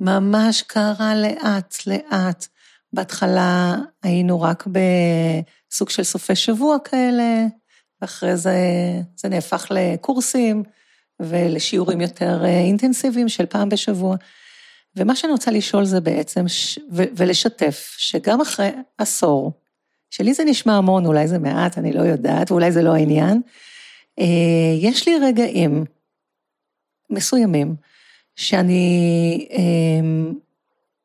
[0.00, 2.46] ממש קרה לאט, לאט.
[2.92, 7.46] בהתחלה היינו רק בסוג של סופי שבוע כאלה,
[8.02, 8.56] ואחרי זה
[9.16, 10.62] זה נהפך לקורסים
[11.20, 14.16] ולשיעורים יותר אה, אינטנסיביים של פעם בשבוע.
[14.96, 16.78] ומה שאני רוצה לשאול זה בעצם, ש...
[16.92, 17.02] ו...
[17.16, 19.52] ולשתף, שגם אחרי עשור,
[20.10, 23.40] שלי זה נשמע המון, אולי זה מעט, אני לא יודעת, ואולי זה לא העניין,
[24.18, 24.24] אה,
[24.80, 25.84] יש לי רגעים
[27.10, 27.74] מסוימים
[28.36, 30.30] שאני אה,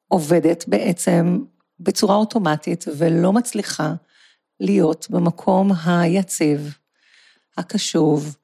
[0.08, 1.39] עובדת בעצם
[1.80, 3.93] בצורה אוטומטית ולא מצליחה
[4.60, 6.78] להיות במקום היציב,
[7.58, 8.36] הקשוב,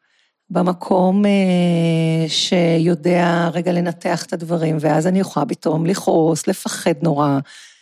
[0.51, 7.39] במקום אה, שיודע רגע לנתח את הדברים, ואז אני יכולה פתאום לכעוס, לפחד נורא,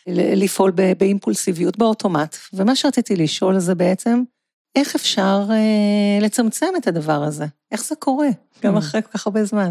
[0.07, 2.37] לפעול באימפולסיביות, באוטומט.
[2.53, 4.23] ומה שרציתי לשאול זה בעצם,
[4.75, 7.45] איך אפשר אה, לצמצם את הדבר הזה?
[7.71, 8.29] איך זה קורה,
[8.63, 8.79] גם mm.
[8.79, 9.69] אחרי כל כך הרבה זמן?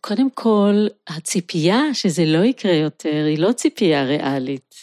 [0.00, 4.74] קודם כל, הציפייה שזה לא יקרה יותר, היא לא ציפייה ריאלית.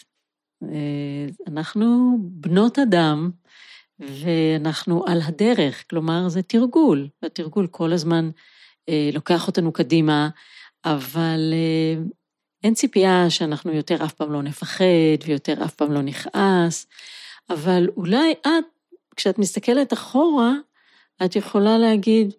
[0.62, 3.30] אה, אנחנו בנות אדם,
[4.00, 8.30] ואנחנו על הדרך, כלומר זה תרגול, והתרגול כל הזמן
[8.88, 10.28] אה, לוקח אותנו קדימה,
[10.84, 12.02] אבל אה,
[12.64, 14.84] אין ציפייה שאנחנו יותר אף פעם לא נפחד
[15.26, 16.86] ויותר אף פעם לא נכעס,
[17.50, 18.64] אבל אולי את,
[19.16, 20.52] כשאת מסתכלת אחורה,
[21.24, 22.34] את יכולה להגיד,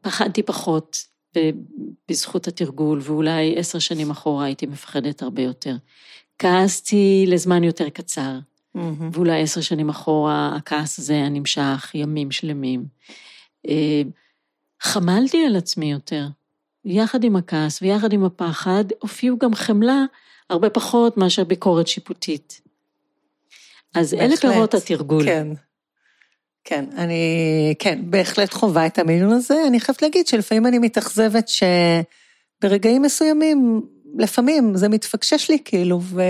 [0.00, 0.98] פחדתי פחות
[2.08, 5.76] בזכות התרגול, ואולי עשר שנים אחורה הייתי מפחדת הרבה יותר.
[6.38, 8.38] כעסתי לזמן יותר קצר.
[8.76, 9.04] Mm-hmm.
[9.12, 12.84] ואולי עשר שנים אחורה הכעס הזה נמשך ימים שלמים.
[13.68, 14.02] אה,
[14.80, 16.26] חמלתי על עצמי יותר.
[16.84, 20.04] יחד עם הכעס ויחד עם הפחד הופיעו גם חמלה
[20.50, 22.60] הרבה פחות מאשר ביקורת שיפוטית.
[23.94, 25.24] אז בהחלט, אלה פירות התרגול.
[25.24, 25.48] כן.
[26.64, 29.54] כן, אני, כן, בהחלט חווה את המינון הזה.
[29.66, 33.82] אני חייבת להגיד שלפעמים אני מתאכזבת שברגעים מסוימים,
[34.18, 36.22] לפעמים זה מתפקשש לי כאילו, ו...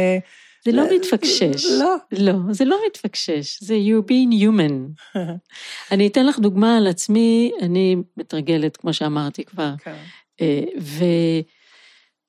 [0.66, 1.64] זה לא מתפקשש.
[1.78, 1.96] לא.
[2.12, 5.16] לא, זה לא מתפקשש, זה you being human.
[5.92, 9.74] אני אתן לך דוגמה על עצמי, אני מתרגלת, כמו שאמרתי כבר.
[9.78, 9.96] כן.
[10.40, 10.62] אה,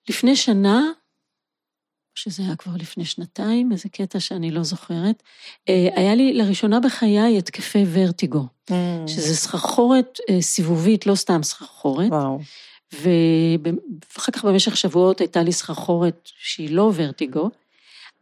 [0.10, 0.84] ולפני שנה,
[2.16, 5.24] שזה היה כבר לפני שנתיים, איזה קטע שאני לא זוכרת,
[5.70, 8.74] אה, היה לי לראשונה בחיי התקפי ורטיגו, mm.
[9.08, 12.12] שזה סחרחורת אה, סיבובית, לא סתם סחרחורת.
[12.12, 12.40] וואו.
[12.92, 17.50] ואחר כך במשך שבועות הייתה לי סחרחורת שהיא לא ורטיגו,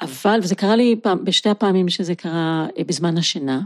[0.01, 3.61] אבל, וזה קרה לי פעם, בשתי הפעמים שזה קרה אה, בזמן השינה.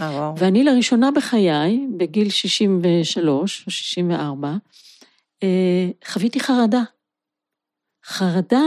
[0.00, 0.38] אה, וואו.
[0.38, 4.54] ואני לראשונה בחיי, בגיל 63 או 64,
[5.42, 6.82] אה, חוויתי חרדה.
[8.04, 8.62] חרדה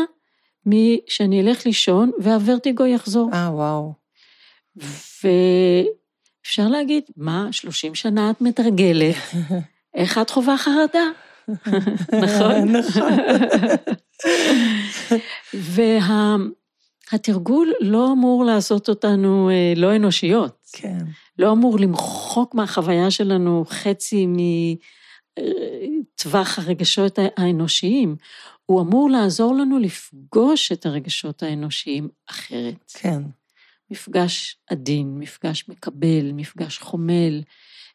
[0.66, 3.30] משאני אלך לישון והוורטיגו יחזור.
[3.34, 3.94] אה, וואו.
[4.76, 9.16] ואפשר להגיד, מה, 30 שנה את מתרגלת,
[9.96, 11.04] איך את חווה חרדה?
[12.24, 12.76] נכון?
[12.76, 13.12] נכון.
[15.54, 16.36] וה...
[17.12, 20.68] התרגול לא אמור לעשות אותנו אה, לא אנושיות.
[20.72, 21.06] כן.
[21.40, 24.28] לא אמור למחוק מהחוויה שלנו חצי
[25.40, 28.16] מטווח הרגשות האנושיים.
[28.66, 32.92] הוא אמור לעזור לנו לפגוש את הרגשות האנושיים אחרת.
[32.94, 33.22] כן.
[33.92, 37.42] מפגש עדין, מפגש מקבל, מפגש חומל,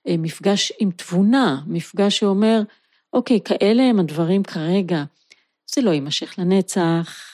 [0.09, 2.63] אה, מפגש עם תבונה, מפגש שאומר,
[3.13, 5.05] אוקיי, כאלה הם הדברים כרגע.
[5.75, 7.34] זה לא יימשך לנצח,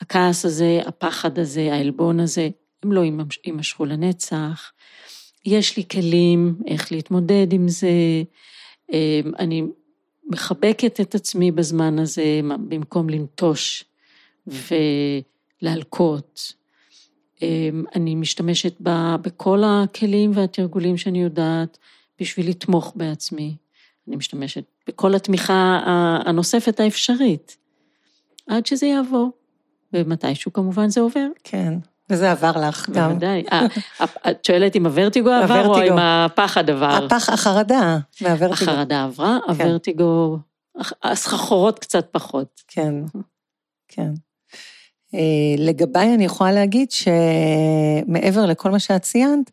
[0.00, 2.48] הכעס הזה, הפחד הזה, העלבון הזה,
[2.82, 3.02] הם לא
[3.44, 4.72] יימשכו לנצח.
[5.44, 7.88] יש לי כלים איך להתמודד עם זה,
[8.92, 9.62] אמ, אני
[10.26, 13.84] מחבקת את עצמי בזמן הזה, במקום לנטוש
[15.62, 16.52] ולהלקות.
[17.42, 18.74] אמ, אני משתמשת
[19.22, 21.78] בכל הכלים והתרגולים שאני יודעת
[22.20, 23.56] בשביל לתמוך בעצמי.
[24.08, 25.80] אני משתמשת בכל התמיכה
[26.26, 27.56] הנוספת האפשרית,
[28.46, 29.30] עד שזה יעבור.
[29.92, 31.26] ומתישהו כמובן זה עובר.
[31.44, 31.74] כן,
[32.10, 33.10] וזה עבר לך גם.
[33.10, 33.44] בוודאי.
[33.52, 33.66] אה,
[34.30, 37.04] את שואלת אם הוורטיגו עבר או אם הפחד עבר?
[37.04, 38.70] הפח, החרדה מהוורטיגו.
[38.70, 39.52] החרדה עברה, כן.
[39.52, 40.38] הוורטיגו,
[41.02, 42.62] הסחרחורות קצת פחות.
[42.68, 42.94] כן,
[43.88, 44.10] כן.
[45.14, 49.50] אה, לגביי אני יכולה להגיד שמעבר לכל מה שאת ציינת,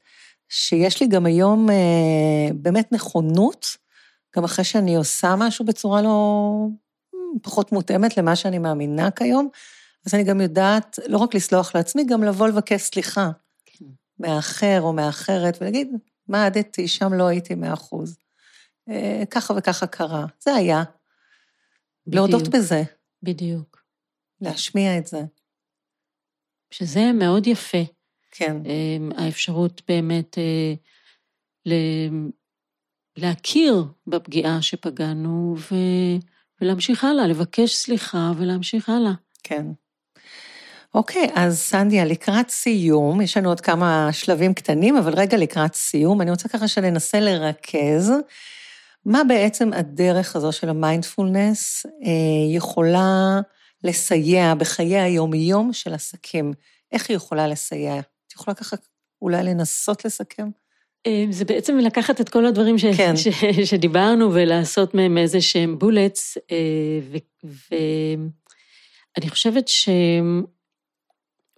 [0.50, 3.78] שיש לי גם היום אה, באמת נכונות,
[4.36, 6.68] גם אחרי שאני עושה משהו בצורה לא...
[7.42, 9.50] פחות מותאמת למה שאני מאמינה כיום,
[10.06, 13.30] אז אני גם יודעת לא רק לסלוח לעצמי, גם לבוא לבקש סליחה
[13.66, 13.86] כן.
[14.20, 15.92] מהאחר או מהאחרת, ולהגיד,
[16.28, 18.18] מה עדתי, שם לא הייתי מאה אחוז.
[18.90, 20.26] אה, ככה וככה קרה.
[20.40, 20.84] זה היה.
[22.08, 22.30] בדיוק.
[22.30, 22.84] להודות בזה.
[23.24, 23.84] בדיוק.
[24.42, 25.22] להשמיע את זה.
[26.72, 27.84] שזה מאוד יפה.
[28.32, 28.58] כן.
[29.18, 30.38] האפשרות באמת
[33.18, 35.76] להכיר בפגיעה שפגענו ו...
[36.62, 39.14] ולהמשיך הלאה, לבקש סליחה ולהמשיך הלאה.
[39.44, 39.66] כן.
[40.96, 46.22] אוקיי, אז סנדיה, לקראת סיום, יש לנו עוד כמה שלבים קטנים, אבל רגע לקראת סיום,
[46.22, 48.12] אני רוצה ככה שננסה לרכז
[49.06, 53.40] מה בעצם הדרך הזו של המיינדפולנס אה, יכולה
[53.84, 56.54] לסייע בחיי היום-יום של עסקים.
[56.92, 58.00] איך היא יכולה לסייע?
[58.00, 58.76] את יכולה ככה
[59.22, 60.48] אולי לנסות לסכם?
[61.08, 62.86] אה, זה בעצם לקחת את כל הדברים ש...
[62.86, 63.16] כן.
[63.18, 63.28] ש...
[63.70, 69.68] שדיברנו ולעשות מהם איזה שהם בולטס, אה, ואני חושבת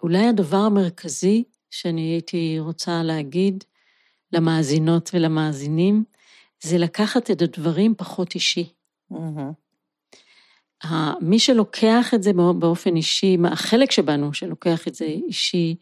[0.00, 3.64] שאולי הדבר המרכזי שאני הייתי רוצה להגיד
[4.32, 6.04] למאזינות ולמאזינים,
[6.62, 8.72] זה לקחת את הדברים פחות אישי.
[9.12, 10.88] Mm-hmm.
[11.20, 15.76] מי שלוקח את זה באופן אישי, החלק שבנו שלוקח את זה אישי,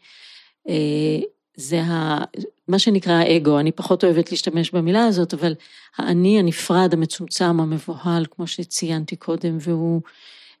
[0.69, 1.19] אה,
[1.55, 2.23] זה ה,
[2.67, 5.55] מה שנקרא האגו, אני פחות אוהבת להשתמש במילה הזאת, אבל
[5.97, 10.01] האני הנפרד, המצומצם, המבוהל, כמו שציינתי קודם, והוא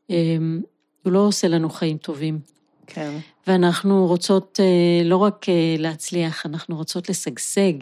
[0.09, 0.61] אמ,
[1.05, 2.39] לא עושה לנו חיים טובים.
[2.87, 3.11] כן.
[3.47, 7.73] ואנחנו רוצות אה, לא רק אה, להצליח, אנחנו רוצות לשגשג,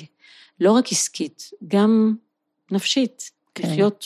[0.60, 2.15] לא רק עסקית, גם
[2.72, 3.68] נפשית, כן.
[3.68, 4.06] לחיות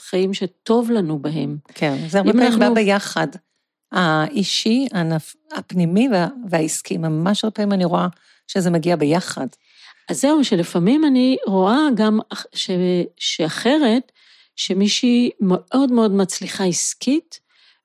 [0.00, 1.56] חיים שטוב לנו בהם.
[1.74, 2.60] כן, זה הרבה פעמים אנחנו...
[2.60, 3.28] בא ביחד.
[3.92, 4.86] האישי,
[5.52, 6.08] הפנימי
[6.50, 8.06] והעסקי, ממש הרבה פעמים אני רואה
[8.48, 9.46] שזה מגיע ביחד.
[10.08, 12.18] אז זהו, שלפעמים אני רואה גם
[12.52, 12.70] ש,
[13.16, 14.12] שאחרת,
[14.56, 17.40] שמישהי מאוד מאוד מצליחה עסקית,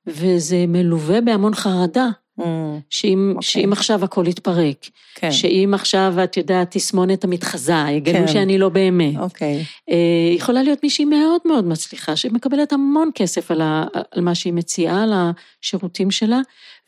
[0.07, 2.07] וזה מלווה בהמון חרדה.
[2.39, 2.43] Mm,
[2.89, 3.41] שאם, okay.
[3.41, 5.31] שאם עכשיו הכל יתפרק, כן.
[5.31, 8.27] שאם עכשיו, את יודעת, תסמונת המתחזה, יגלו כן.
[8.27, 9.17] שאני לא באמת.
[9.17, 9.61] אוקיי.
[9.61, 9.91] Okay.
[9.91, 14.53] אה, יכולה להיות מישהי מאוד מאוד מצליחה, שמקבלת המון כסף על, ה, על מה שהיא
[14.53, 16.39] מציעה, על השירותים שלה,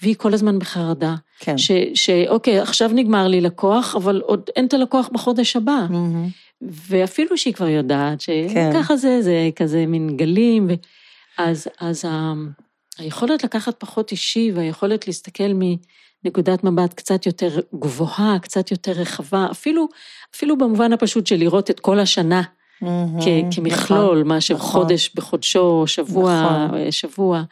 [0.02, 1.16] והיא כל הזמן בחרדה.
[1.40, 1.56] כן.
[1.94, 5.86] שאוקיי, עכשיו נגמר לי לקוח, אבל עוד אין את הלקוח בחודש הבא.
[5.90, 6.42] Mm-hmm.
[6.62, 8.96] ואפילו שהיא כבר יודעת שככה כן.
[8.96, 10.74] זה, זה כזה מין גלים, ו...
[11.38, 12.06] אז, אז
[13.02, 15.52] היכולת לקחת פחות אישי והיכולת להסתכל
[16.24, 19.88] מנקודת מבט קצת יותר גבוהה, קצת יותר רחבה, אפילו,
[20.36, 22.42] אפילו במובן הפשוט של לראות את כל השנה
[22.84, 24.82] mm-hmm, כמכלול, נכון, מאשר נכון.
[24.82, 26.92] חודש בחודשו, שבוע, נכון.
[26.92, 27.44] שבוע.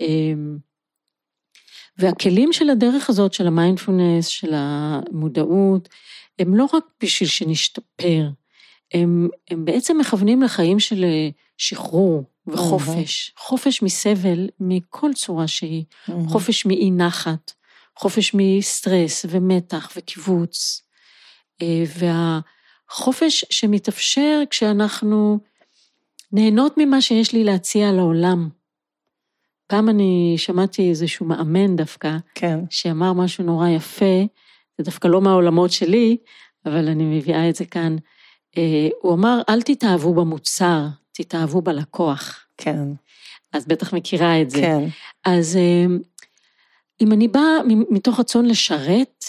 [0.00, 0.58] אמ,
[1.98, 5.88] והכלים של הדרך הזאת, של המיינדפולנס, של המודעות,
[6.38, 8.28] הם לא רק בשביל שנשתפר,
[8.94, 11.04] הם, הם בעצם מכוונים לחיים של
[11.58, 13.40] שחרור, וחופש, mm-hmm.
[13.40, 16.12] חופש מסבל מכל צורה שהיא, mm-hmm.
[16.28, 17.52] חופש מאי נחת,
[17.96, 20.82] חופש מסטרס ומתח וקיבוץ,
[21.62, 21.84] אה,
[22.88, 25.38] והחופש שמתאפשר כשאנחנו
[26.32, 28.48] נהנות ממה שיש לי להציע לעולם.
[29.66, 32.58] פעם אני שמעתי איזשהו מאמן דווקא, כן.
[32.70, 34.24] שאמר משהו נורא יפה,
[34.78, 36.16] זה דווקא לא מהעולמות שלי,
[36.66, 37.96] אבל אני מביאה את זה כאן.
[38.58, 42.46] אה, הוא אמר, אל תתאהבו במוצר, תתאהבו בלקוח.
[42.56, 42.78] כן.
[43.52, 44.60] אז בטח מכירה את זה.
[44.60, 44.88] כן.
[45.24, 45.86] אז אה,
[47.00, 47.58] אם אני באה
[47.90, 49.24] מתוך רצון לשרת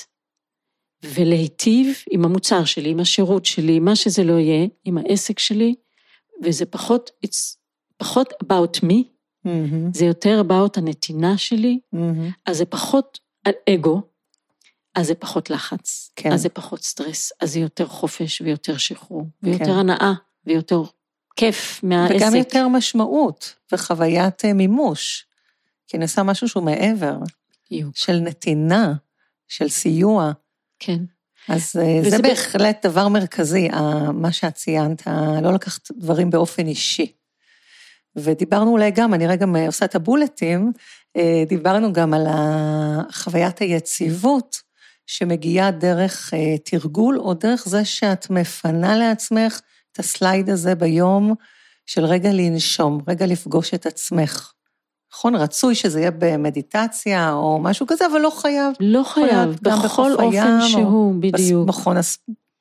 [1.03, 5.75] ולהיטיב עם המוצר שלי, עם השירות שלי, מה שזה לא יהיה, עם העסק שלי,
[6.43, 7.55] וזה פחות, it's
[7.97, 8.93] פחות about me,
[9.47, 9.49] mm-hmm.
[9.93, 12.31] זה יותר about הנתינה שלי, mm-hmm.
[12.45, 13.19] אז זה פחות
[13.69, 14.01] אגו,
[14.95, 16.31] אז זה פחות לחץ, כן.
[16.31, 19.71] אז זה פחות סטרס, אז זה יותר חופש ויותר שחרור, ויותר כן.
[19.71, 20.13] הנאה,
[20.45, 20.83] ויותר
[21.41, 22.15] כיף מהעסק.
[22.15, 25.25] וגם יותר משמעות וחוויית אה, מימוש.
[25.87, 27.17] כי אני עושה משהו שהוא מעבר.
[27.65, 27.97] בדיוק.
[27.97, 28.93] של נתינה,
[29.47, 30.31] של סיוע.
[30.79, 30.97] כן.
[31.47, 33.69] אז אה, זה בהחלט דבר מרכזי,
[34.13, 35.07] מה שאת ציינת,
[35.41, 37.11] לא לקחת דברים באופן אישי.
[38.15, 40.71] ודיברנו אולי גם, אני רגע עושה את הבולטים,
[41.17, 42.27] אה, דיברנו גם על
[43.11, 44.61] חוויית היציבות
[45.05, 51.33] שמגיעה דרך תרגול, או דרך זה שאת מפנה לעצמך את הסלייד הזה ביום
[51.85, 54.51] של רגע לנשום, רגע לפגוש את עצמך.
[55.13, 58.73] נכון, רצוי שזה יהיה במדיטציה או משהו כזה, אבל לא חייב.
[58.79, 61.67] לא חייב, בכל אופן שהוא, בדיוק.
[61.67, 61.97] מכון.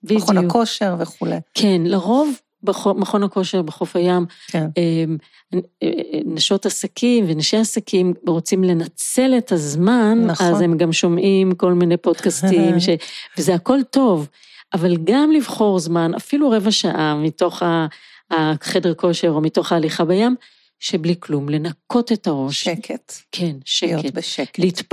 [0.02, 0.22] בדיוק.
[0.22, 1.36] מכון הכושר וכולי.
[1.54, 2.40] כן, לרוב
[2.96, 4.66] מכון הכושר בחוף הים, כן.
[4.76, 5.16] אמ,
[6.24, 10.46] נשות עסקים ונשי עסקים רוצים לנצל את הזמן, נכון.
[10.46, 12.88] אז הם גם שומעים כל מיני פודקאסטים, ש...
[13.38, 14.28] וזה הכל טוב.
[14.72, 17.62] אבל גם לבחור זמן, אפילו רבע שעה מתוך
[18.30, 20.36] החדר כושר או מתוך ההליכה בים,
[20.78, 22.64] שבלי כלום, לנקות את הראש.
[22.64, 23.12] שקט.
[23.32, 23.90] כן, שקט.
[23.90, 24.58] להיות בשקט.
[24.58, 24.86] להתפ...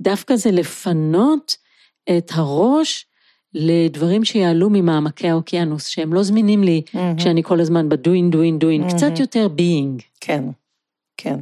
[0.00, 1.56] דווקא זה לפנות
[2.18, 3.06] את הראש
[3.54, 6.98] לדברים שיעלו ממעמקי האוקיינוס, שהם לא זמינים לי mm-hmm.
[7.18, 8.94] כשאני כל הזמן בדוין, דוין, דוין, mm-hmm.
[8.94, 10.02] קצת יותר being.
[10.20, 10.44] כן,
[11.16, 11.40] כן.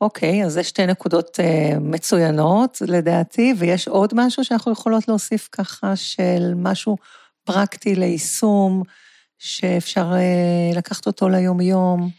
[0.00, 5.96] אוקיי, אז זה שתי נקודות uh, מצוינות לדעתי, ויש עוד משהו שאנחנו יכולות להוסיף ככה
[5.96, 6.96] של משהו
[7.44, 8.82] פרקטי ליישום,
[9.38, 12.10] שאפשר uh, לקחת אותו ליום-יום.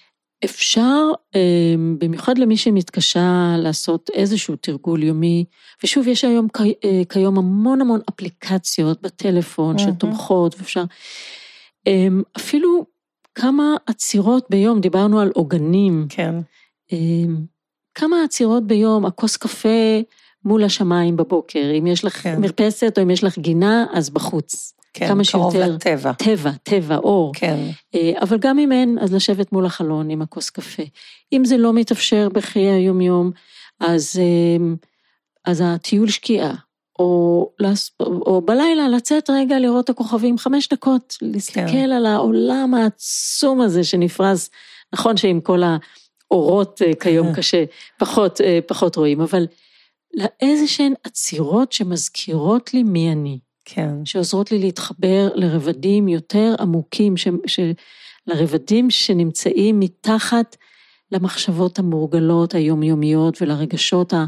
[0.45, 1.03] אפשר,
[1.35, 5.45] אה, במיוחד למי שמתקשה לעשות איזשהו תרגול יומי,
[5.83, 9.79] ושוב, יש היום אה, כיום המון המון אפליקציות בטלפון mm-hmm.
[9.79, 10.83] שתומכות, ואפשר,
[11.87, 12.07] אה,
[12.37, 12.85] אפילו
[13.35, 16.05] כמה עצירות ביום, דיברנו על עוגנים.
[16.09, 16.35] כן.
[17.97, 19.99] כמה עצירות ביום, הכוס קפה
[20.45, 22.41] מול השמיים בבוקר, אם יש לך כן.
[22.41, 24.73] מרפסת או אם יש לך גינה, אז בחוץ.
[24.93, 26.13] כן, כמה קרוב שיותר, לטבע.
[26.13, 27.31] טבע, טבע, אור.
[27.35, 27.57] כן.
[27.95, 30.83] אה, אבל גם אם אין, אז לשבת מול החלון עם הכוס קפה.
[31.33, 33.31] אם זה לא מתאפשר בחיי היום-יום,
[33.79, 34.65] אז, אה,
[35.45, 36.53] אז הטיול שקיעה,
[36.99, 37.49] או,
[37.99, 41.91] או בלילה לצאת רגע לראות את הכוכבים חמש דקות, להסתכל כן.
[41.91, 44.49] על העולם העצום הזה שנפרס.
[44.93, 45.61] נכון שעם כל
[46.33, 47.63] אה, כיום קשה,
[47.99, 49.47] פחות, פחות רואים, אבל
[50.13, 53.39] לאיזה שהן עצירות שמזכירות לי מי אני.
[53.65, 54.05] כן.
[54.05, 57.59] שעוזרות לי להתחבר לרבדים יותר עמוקים, ש, ש,
[58.27, 60.55] לרבדים שנמצאים מתחת
[61.11, 64.25] למחשבות המורגלות היומיומיות ולרגשות ה,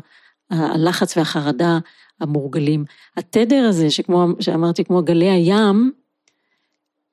[0.49, 1.77] הלחץ והחרדה
[2.21, 2.85] המורגלים.
[3.17, 5.91] התדר הזה, שכמו שאמרתי, כמו גלי הים,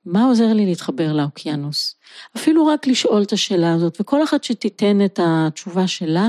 [0.07, 1.95] מה עוזר לי להתחבר לאוקיינוס?
[2.37, 6.29] אפילו רק לשאול את השאלה הזאת, וכל אחת שתיתן את התשובה שלה,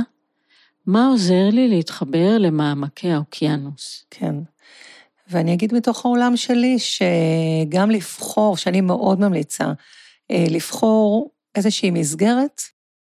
[0.86, 4.06] מה עוזר לי להתחבר למעמקי האוקיינוס?
[4.12, 4.36] כן.
[5.30, 9.66] ואני אגיד מתוך העולם שלי, שגם לבחור, שאני מאוד ממליצה,
[10.32, 12.62] אה, לבחור איזושהי מסגרת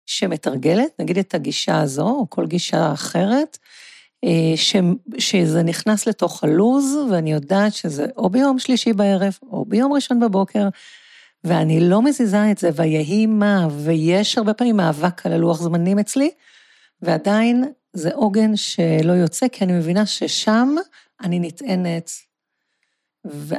[0.06, 3.58] שמתרגלת, נגיד את הגישה הזו, או כל גישה אחרת,
[4.56, 4.76] ש,
[5.18, 10.68] שזה נכנס לתוך הלוז, ואני יודעת שזה או ביום שלישי בערב, או ביום ראשון בבוקר,
[11.44, 16.32] ואני לא מזיזה את זה, ויהי מה, ויש הרבה פעמים מאבק על הלוח זמנים אצלי,
[17.02, 17.64] ועדיין
[17.94, 20.76] זה עוגן שלא יוצא, כי אני מבינה ששם
[21.22, 22.12] אני נטענת.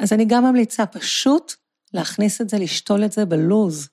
[0.00, 1.54] אז אני גם ממליצה פשוט
[1.94, 3.88] להכניס את זה, לשתול את זה בלוז,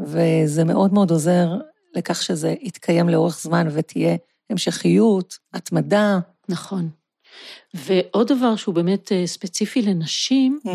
[0.00, 1.48] וזה מאוד מאוד עוזר
[1.94, 4.16] לכך שזה יתקיים לאורך זמן ותהיה
[4.50, 6.18] המשכיות, התמדה.
[6.48, 6.88] נכון.
[7.74, 10.70] ועוד דבר שהוא באמת אה, ספציפי לנשים, mm-hmm.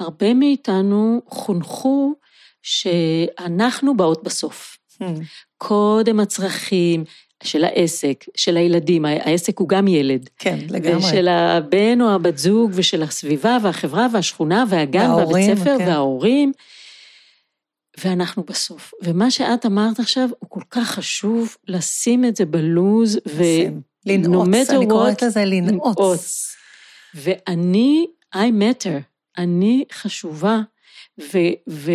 [0.00, 2.14] הרבה מאיתנו חונכו
[2.62, 4.76] שאנחנו באות בסוף.
[4.92, 5.04] Mm-hmm.
[5.58, 7.04] קודם הצרכים,
[7.42, 10.28] של העסק, של הילדים, העסק הוא גם ילד.
[10.38, 10.96] כן, לגמרי.
[10.96, 15.88] ושל הבן או הבת זוג ושל הסביבה והחברה והשכונה והגן והבית ספר כן.
[15.88, 16.52] וההורים.
[18.04, 18.92] ואנחנו בסוף.
[19.02, 23.42] ומה שאת אמרת עכשיו, הוא כל כך חשוב לשים את זה בלוז, ו...
[24.06, 26.56] לנעוץ, אני קוראת לזה לנעוץ.
[27.14, 29.02] ואני, I matter,
[29.38, 30.60] אני חשובה,
[31.20, 31.38] ו,
[31.68, 31.92] ו,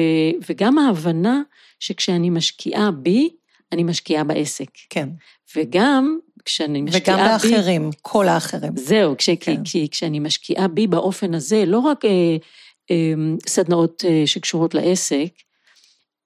[0.49, 1.41] וגם ההבנה
[1.79, 3.29] שכשאני משקיעה בי,
[3.71, 4.69] אני משקיעה בעסק.
[4.89, 5.09] כן.
[5.55, 7.47] וגם כשאני משקיעה וגם בי...
[7.47, 8.77] וגם באחרים, כל האחרים.
[8.77, 9.35] זהו, כש, כן.
[9.35, 12.37] כי, כי כשאני משקיעה בי באופן הזה, לא רק אה,
[12.91, 13.13] אה,
[13.47, 15.29] סדנאות אה, שקשורות לעסק,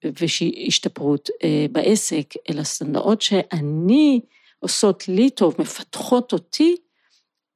[0.04, 4.20] ושהשתפרות אה, בעסק, אלא סדנאות שאני
[4.58, 6.76] עושות לי טוב, מפתחות אותי,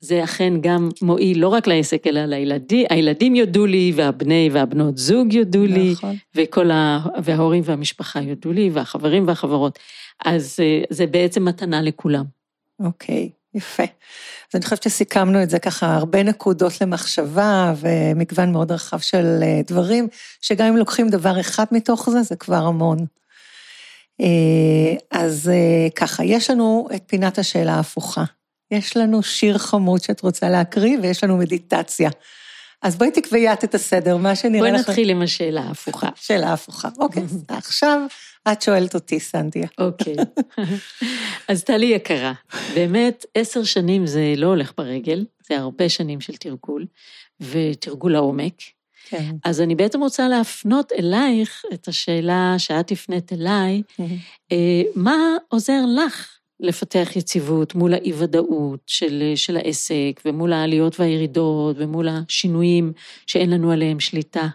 [0.01, 5.32] זה אכן גם מועיל לא רק לעסק, אלא לילדים, הילדים יודו לי, והבני והבנות זוג
[5.32, 6.16] יודו לי, נכון.
[6.34, 7.07] וכל ה...
[7.22, 9.78] וההורים והמשפחה יודו לי, והחברים והחברות.
[10.24, 12.24] אז אה, זה בעצם מתנה לכולם.
[12.80, 13.82] אוקיי, יפה.
[13.82, 19.61] אז אני חושבת שסיכמנו את זה ככה, הרבה נקודות למחשבה ומגוון מאוד רחב של אה,
[19.66, 20.09] דברים,
[20.40, 22.98] שגם אם לוקחים דבר אחד מתוך זה, זה כבר המון.
[24.20, 25.50] אה, אז
[25.96, 28.24] ככה, יש לנו את פינת השאלה ההפוכה.
[28.70, 32.11] יש לנו שיר חמוד שאת רוצה להקריא, ויש לנו מדיטציה.
[32.82, 34.70] אז בואי תקבעי את את הסדר, מה שנראה לך...
[34.70, 36.09] בואי נתחיל עם השאלה ההפוכה.
[36.14, 37.22] שאלה הפוכה, אוקיי.
[37.48, 38.00] עכשיו
[38.53, 39.66] את שואלת אותי, סנדיה.
[39.78, 40.14] אוקיי.
[41.49, 42.32] אז טלי יקרה,
[42.74, 46.86] באמת, עשר שנים זה לא הולך ברגל, זה הרבה שנים של תרגול,
[47.40, 48.55] ותרגול לעומק.
[49.09, 49.36] כן.
[49.45, 53.82] אז אני בעצם רוצה להפנות אלייך את השאלה שאת הפנית אליי,
[54.53, 55.16] אה, מה
[55.49, 62.92] עוזר לך לפתח יציבות מול האי-ודאות של, של העסק, ומול העליות והירידות, ומול השינויים
[63.26, 64.49] שאין לנו עליהם שליטה.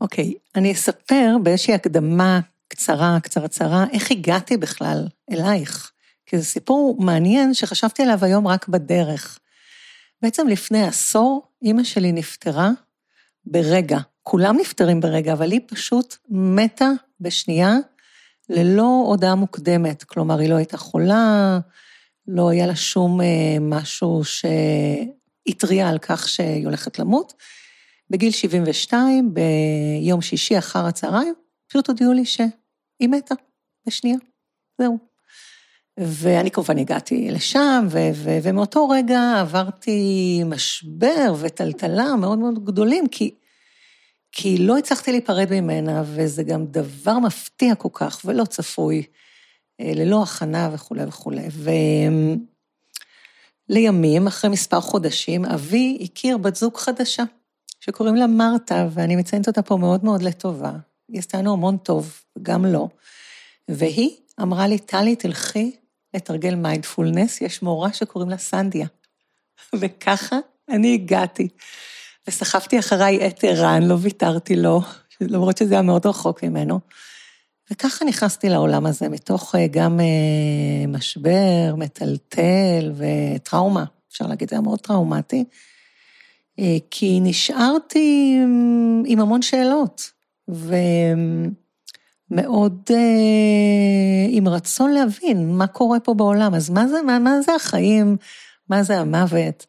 [0.00, 0.50] אוקיי, okay.
[0.54, 5.90] אני אספר באיזושהי הקדמה קצרה, קצרצרה, איך הגעתי בכלל אלייך.
[6.26, 9.38] כי זה סיפור מעניין שחשבתי עליו היום רק בדרך.
[10.22, 12.70] בעצם לפני עשור, אימא שלי נפטרה
[13.44, 13.98] ברגע.
[14.22, 16.90] כולם נפטרים ברגע, אבל היא פשוט מתה
[17.20, 17.74] בשנייה
[18.48, 21.58] ללא הודעה מוקדמת, כלומר, היא לא הייתה חולה,
[22.28, 27.32] לא היה לה שום אה, משהו שהתריע על כך שהיא הולכת למות.
[28.10, 31.34] בגיל 72, ביום שישי אחר הצהריים,
[31.68, 33.34] פשוט הודיעו לי שהיא מתה,
[33.86, 34.16] בשנייה,
[34.78, 34.98] זהו.
[35.98, 43.34] ואני כמובן הגעתי לשם, ו- ו- ומאותו רגע עברתי משבר וטלטלה מאוד מאוד גדולים, כי,
[44.32, 49.02] כי לא הצלחתי להיפרד ממנה, וזה גם דבר מפתיע כל כך ולא צפוי,
[49.80, 51.46] אה, ללא הכנה וכולי וכולי.
[53.68, 57.24] ולימים, אחרי מספר חודשים, אבי הכיר בת זוג חדשה,
[57.80, 60.72] שקוראים לה מרתה, ואני מציינת אותה פה מאוד מאוד לטובה.
[61.08, 62.88] היא עשתה לנו המון טוב, גם לא.
[63.68, 64.10] והיא
[64.42, 65.76] אמרה לי, טלי, תלכי
[66.14, 68.86] לתרגל מיינדפולנס, יש מורה שקוראים לה סנדיה.
[69.80, 71.48] וככה אני הגעתי.
[72.28, 74.80] וסחבתי אחריי את ערן, לא ויתרתי לו,
[75.20, 76.80] למרות שזה היה מאוד רחוק ממנו.
[77.70, 84.62] וככה נכנסתי לעולם הזה, מתוך אה, גם אה, משבר, מטלטל וטראומה, אפשר להגיד, זה היה
[84.62, 85.44] מאוד טראומטי,
[86.90, 88.38] כי נשארתי
[89.06, 90.10] עם המון שאלות,
[92.30, 92.90] ומאוד
[94.28, 96.54] עם רצון להבין מה קורה פה בעולם.
[96.54, 98.16] אז מה זה, מה, מה זה החיים,
[98.68, 99.66] מה זה המוות,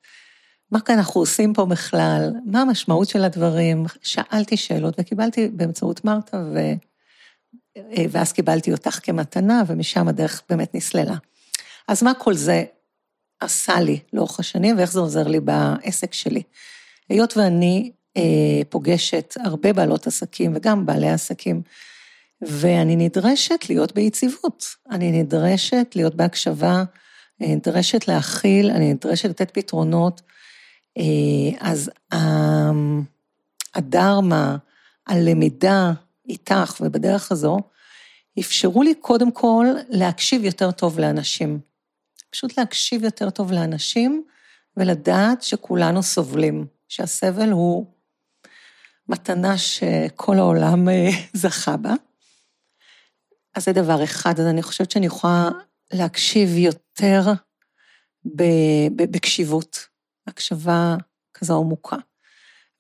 [0.72, 3.86] מה כאן אנחנו עושים פה בכלל, מה המשמעות של הדברים.
[4.02, 6.60] שאלתי שאלות וקיבלתי באמצעות מרתה, ו...
[8.10, 11.16] ואז קיבלתי אותך כמתנה, ומשם הדרך באמת נסללה.
[11.88, 12.64] אז מה כל זה
[13.40, 16.42] עשה לי לאורך השנים, ואיך זה עוזר לי בעסק שלי?
[17.12, 21.62] היות ואני אה, פוגשת הרבה בעלות עסקים וגם בעלי עסקים,
[22.42, 26.84] ואני נדרשת להיות ביציבות, אני נדרשת להיות בהקשבה,
[27.42, 30.22] אני נדרשת להכיל, אני נדרשת לתת פתרונות.
[30.98, 31.04] אה,
[31.60, 31.92] אז
[33.74, 34.58] הדרמה,
[35.08, 35.92] הלמידה
[36.30, 37.58] איתך ובדרך הזו,
[38.40, 41.60] אפשרו לי קודם כל להקשיב יותר טוב לאנשים.
[42.30, 44.24] פשוט להקשיב יותר טוב לאנשים
[44.78, 47.86] ולדעת שכולנו סובלים, שהסבל הוא
[49.10, 51.94] מתנה שכל העולם אה, זכה בה.
[53.56, 55.50] אז זה דבר אחד, אז אני חושבת שאני יכולה
[55.94, 57.22] להקשיב יותר
[58.96, 59.88] בקשיבות,
[60.28, 60.96] הקשבה
[61.34, 61.98] כזו עמוקה.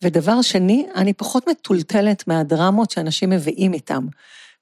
[0.03, 4.07] ודבר שני, אני פחות מטולטלת מהדרמות שאנשים מביאים איתם.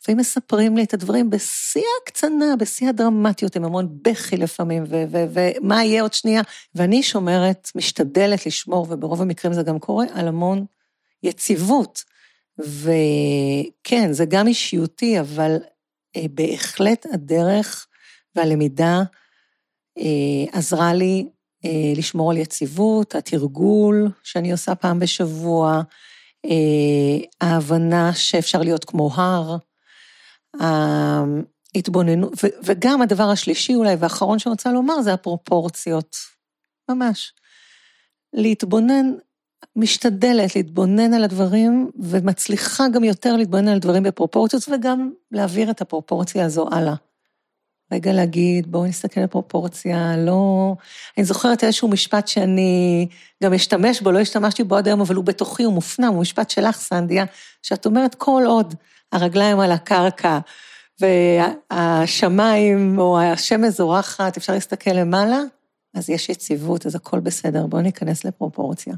[0.01, 6.01] לפעמים מספרים לי את הדברים בשיא הקצנה, בשיא הדרמטיות, עם המון בכי לפעמים, ומה יהיה
[6.01, 6.41] עוד שנייה.
[6.75, 10.65] ואני שומרת, משתדלת לשמור, וברוב המקרים זה גם קורה, על המון
[11.23, 12.03] יציבות.
[12.59, 15.57] וכן, זה גם אישיותי, אבל
[16.15, 17.87] אה, בהחלט הדרך
[18.35, 19.03] והלמידה
[19.97, 21.29] אה, עזרה לי
[21.65, 25.81] אה, לשמור על יציבות, התרגול שאני עושה פעם בשבוע,
[27.41, 29.57] ההבנה שאפשר להיות כמו הר,
[30.59, 32.33] ההתבוננות,
[32.63, 36.15] וגם הדבר השלישי אולי והאחרון שאני רוצה לומר זה הפרופורציות,
[36.89, 37.33] ממש.
[38.33, 39.05] להתבונן,
[39.75, 46.45] משתדלת להתבונן על הדברים, ומצליחה גם יותר להתבונן על דברים בפרופורציות, וגם להעביר את הפרופורציה
[46.45, 46.95] הזו הלאה.
[47.91, 50.73] רגע להגיד, בואו נסתכל על פרופורציה, לא...
[51.17, 53.07] אני זוכרת איזשהו משפט שאני
[53.43, 56.49] גם אשתמש בו, לא השתמשתי בו עד היום, אבל הוא בתוכי, הוא מופנם, הוא משפט
[56.49, 57.25] שלך, סנדיה,
[57.61, 58.73] שאת אומרת, כל עוד
[59.11, 60.39] הרגליים על הקרקע
[60.99, 65.39] והשמיים או השמש זורחת, אפשר להסתכל למעלה,
[65.93, 68.93] אז יש יציבות, אז הכל בסדר, בואו ניכנס לפרופורציה.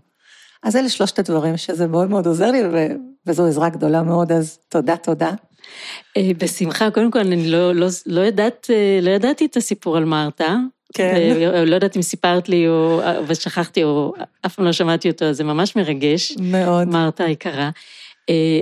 [0.63, 2.61] אז אלה שלושת הדברים שזה מאוד מאוד עוזר לי,
[3.25, 5.31] וזו עזרה גדולה מאוד, אז תודה, תודה.
[6.17, 10.05] אה, בשמחה, קודם כל, אני לא, לא, לא, יודעת, אה, לא ידעתי את הסיפור על
[10.05, 10.55] מרתה.
[10.93, 11.15] כן.
[11.15, 14.13] אה, לא יודעת אם סיפרת לי, או, ושכחתי, או
[14.45, 16.35] אף פעם לא שמעתי אותו, זה ממש מרגש.
[16.39, 16.87] מאוד.
[16.87, 17.69] מרתה היקרה.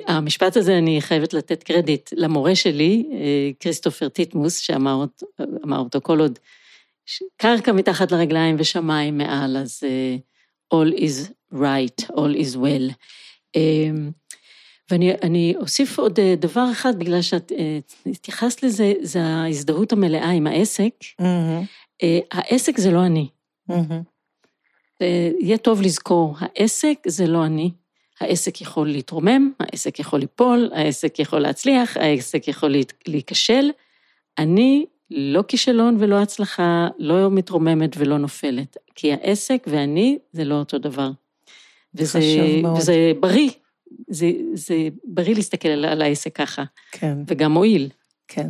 [0.08, 3.04] המשפט הזה, אני חייבת לתת קרדיט למורה שלי,
[3.60, 5.06] כריסטופר טיטמוס, שאמר
[5.72, 6.40] אותו כל עוד
[7.38, 9.84] קרקע מתחת לרגליים ושמיים מעל, אז
[10.74, 12.94] all is right, all is well.
[14.90, 20.48] ואני אוסיף עוד אה, דבר אחד, בגלל שאת אה, התייחסת לזה, זה ההזדהות המלאה עם
[20.48, 20.94] העסק.
[21.22, 22.06] Mm-hmm.
[22.32, 23.28] העסק זה לא אני.
[23.72, 25.04] Mm-hmm.
[25.40, 27.72] יהיה טוב לזכור, העסק זה לא אני.
[28.20, 32.76] העסק יכול להתרומם, העסק יכול ליפול, העסק יכול להצליח, העסק יכול
[33.08, 33.70] להיכשל.
[34.38, 38.78] אני לא כישלון ולא הצלחה, לא מתרוממת ולא נופלת.
[38.96, 41.12] כי העסק ואני זה לא אותו דבר.
[41.96, 42.20] וזה,
[42.78, 43.50] וזה בריא,
[44.08, 46.64] זה, זה בריא להסתכל על, על העסק ככה.
[46.92, 47.18] כן.
[47.28, 47.90] וגם מועיל.
[48.28, 48.50] כן.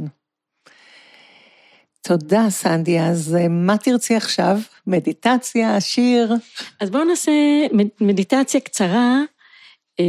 [2.02, 3.00] תודה, סנדי.
[3.00, 4.58] אז אה, מה תרצי עכשיו?
[4.88, 6.34] מדיטציה, שיר?
[6.80, 7.32] אז בואו נעשה
[8.02, 9.22] מדיטציה קצרה,
[10.00, 10.06] אה,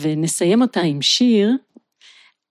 [0.00, 1.52] ונסיים אותה עם שיר.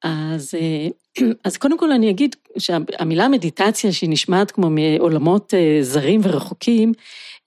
[0.03, 0.87] אז, אה,
[1.45, 6.93] אז קודם כל אני אגיד שהמילה מדיטציה, שהיא נשמעת כמו מעולמות זרים ורחוקים,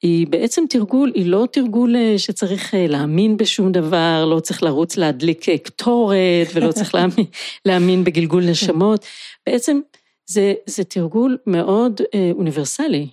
[0.02, 4.96] היא בעצם תרגול, היא לא תרגול אה, שצריך אה, להאמין בשום דבר, לא צריך לרוץ
[4.96, 7.26] להדליק אה, קטורת ולא צריך להאמין,
[7.64, 9.06] להאמין בגלגול נשמות.
[9.46, 9.80] בעצם
[10.26, 13.08] זה, זה תרגול מאוד אה, אוניברסלי.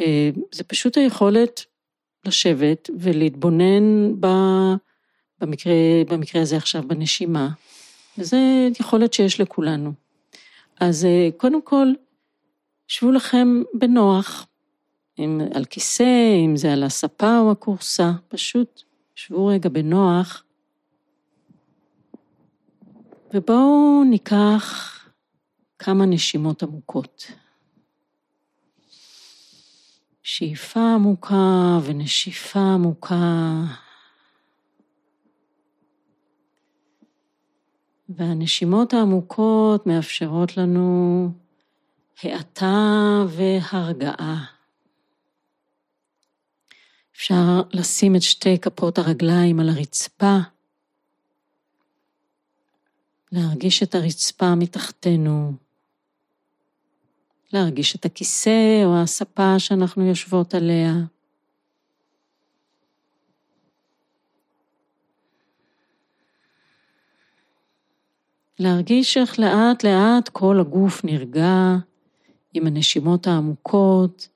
[0.00, 1.64] אה, זה פשוט היכולת
[2.26, 4.26] לשבת ולהתבונן ב,
[5.40, 5.72] במקרה,
[6.08, 7.48] במקרה הזה עכשיו בנשימה,
[8.18, 9.92] וזה יכולת שיש לכולנו.
[10.80, 11.86] אז אה, קודם כל,
[12.88, 14.46] שבו לכם בנוח,
[15.18, 18.82] אם על כיסא, אם זה על הספה או הכורסה, פשוט
[19.14, 20.44] שבו רגע בנוח.
[23.34, 24.96] ובואו ניקח
[25.78, 27.26] כמה נשימות עמוקות.
[30.22, 33.64] שאיפה עמוקה ונשיפה עמוקה.
[38.08, 41.28] והנשימות העמוקות מאפשרות לנו
[42.22, 44.59] האטה והרגעה.
[47.20, 50.36] אפשר לשים את שתי כפות הרגליים על הרצפה,
[53.32, 55.52] להרגיש את הרצפה מתחתנו,
[57.52, 60.92] להרגיש את הכיסא או הספה שאנחנו יושבות עליה.
[68.58, 71.76] להרגיש איך לאט לאט כל הגוף נרגע
[72.54, 74.28] עם הנשימות העמוקות,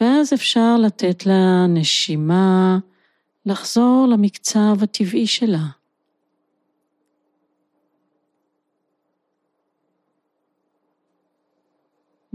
[0.00, 2.78] ואז אפשר לתת לנשימה
[3.46, 5.66] לחזור למקצב הטבעי שלה.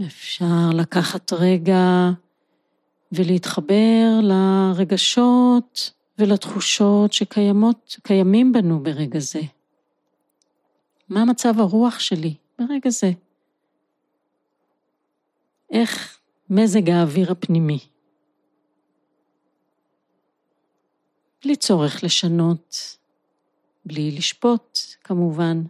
[0.06, 2.10] אפשר לקחת רגע
[3.12, 9.40] ולהתחבר לרגשות ולתחושות שקיימות, קיימים בנו ברגע זה.
[11.08, 13.10] מה מצב הרוח שלי ברגע זה?
[15.70, 16.18] איך
[16.50, 17.78] מזג האוויר הפנימי?
[21.44, 22.96] בלי צורך לשנות,
[23.84, 25.62] בלי לשפוט כמובן,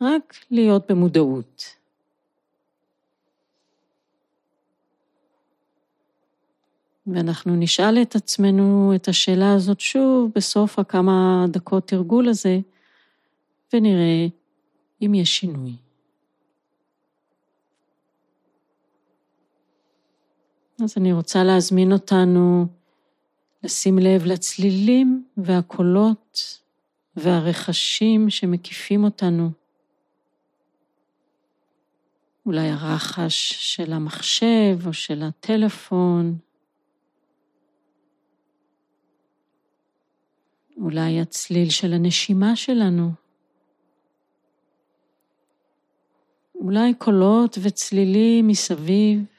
[0.00, 1.78] רק להיות במודעות.
[7.06, 12.58] ואנחנו נשאל את עצמנו את השאלה הזאת שוב בסוף הכמה דקות תרגול הזה,
[13.72, 14.26] ונראה
[15.02, 15.87] אם יש שינוי.
[20.84, 22.66] אז אני רוצה להזמין אותנו
[23.64, 26.58] לשים לב לצלילים והקולות
[27.16, 29.50] והרכשים שמקיפים אותנו.
[32.46, 36.38] אולי הרחש של המחשב או של הטלפון,
[40.76, 43.10] אולי הצליל של הנשימה שלנו.
[46.54, 49.37] אולי קולות וצלילים מסביב,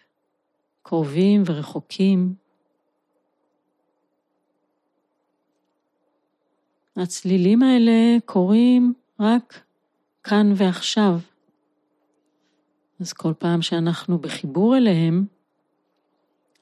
[0.90, 2.34] קרובים ורחוקים.
[6.96, 9.64] הצלילים האלה קורים רק
[10.24, 11.20] כאן ועכשיו.
[13.00, 15.26] אז כל פעם שאנחנו בחיבור אליהם,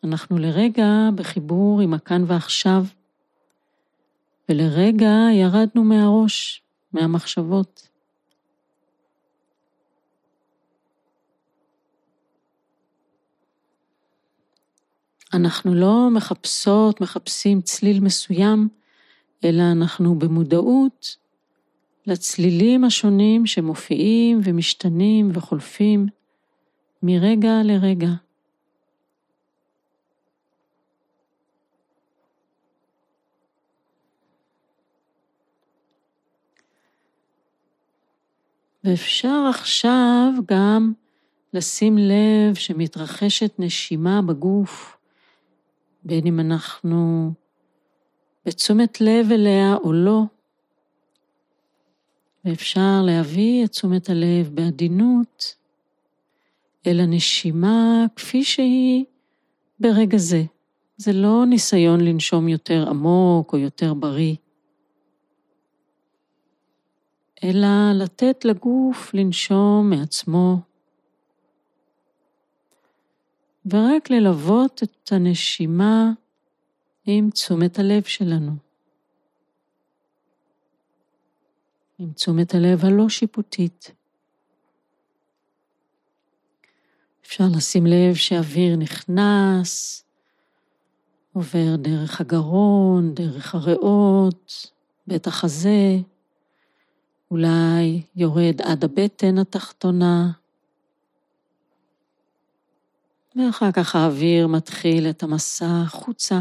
[0.03, 2.85] אנחנו לרגע בחיבור עם הכאן ועכשיו,
[4.49, 6.63] ולרגע ירדנו מהראש,
[6.93, 7.89] מהמחשבות.
[15.33, 18.69] אנחנו לא מחפשות, מחפשים צליל מסוים,
[19.43, 21.17] אלא אנחנו במודעות
[22.07, 26.07] לצלילים השונים שמופיעים ומשתנים וחולפים
[27.03, 28.09] מרגע לרגע.
[38.83, 40.93] ואפשר עכשיו גם
[41.53, 44.96] לשים לב שמתרחשת נשימה בגוף,
[46.07, 47.31] בין אם אנחנו
[48.45, 50.23] בתשומת לב אליה או לא,
[52.45, 55.55] ואפשר להביא את תשומת הלב בעדינות
[56.87, 59.05] אל הנשימה כפי שהיא
[59.79, 60.43] ברגע זה.
[60.97, 64.35] זה לא ניסיון לנשום יותר עמוק או יותר בריא.
[67.43, 70.59] אלא לתת לגוף לנשום מעצמו,
[73.69, 76.11] ורק ללוות את הנשימה
[77.05, 78.51] עם תשומת הלב שלנו.
[81.99, 83.91] עם תשומת הלב הלא שיפוטית.
[87.25, 90.03] אפשר לשים לב שאוויר נכנס,
[91.33, 94.71] עובר דרך הגרון, דרך הריאות,
[95.07, 95.97] בית החזה,
[97.31, 100.31] אולי יורד עד הבטן התחתונה,
[103.37, 106.39] ואחר כך האוויר מתחיל את המסע החוצה.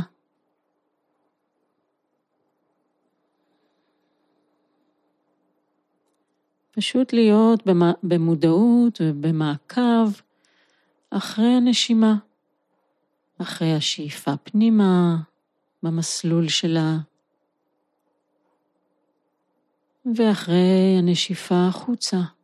[6.72, 7.62] פשוט להיות
[8.02, 10.10] במודעות ובמעקב
[11.10, 12.14] אחרי הנשימה,
[13.38, 15.16] אחרי השאיפה פנימה,
[15.82, 16.96] במסלול שלה,
[20.16, 22.35] ואחרי הנשיפה החוצה.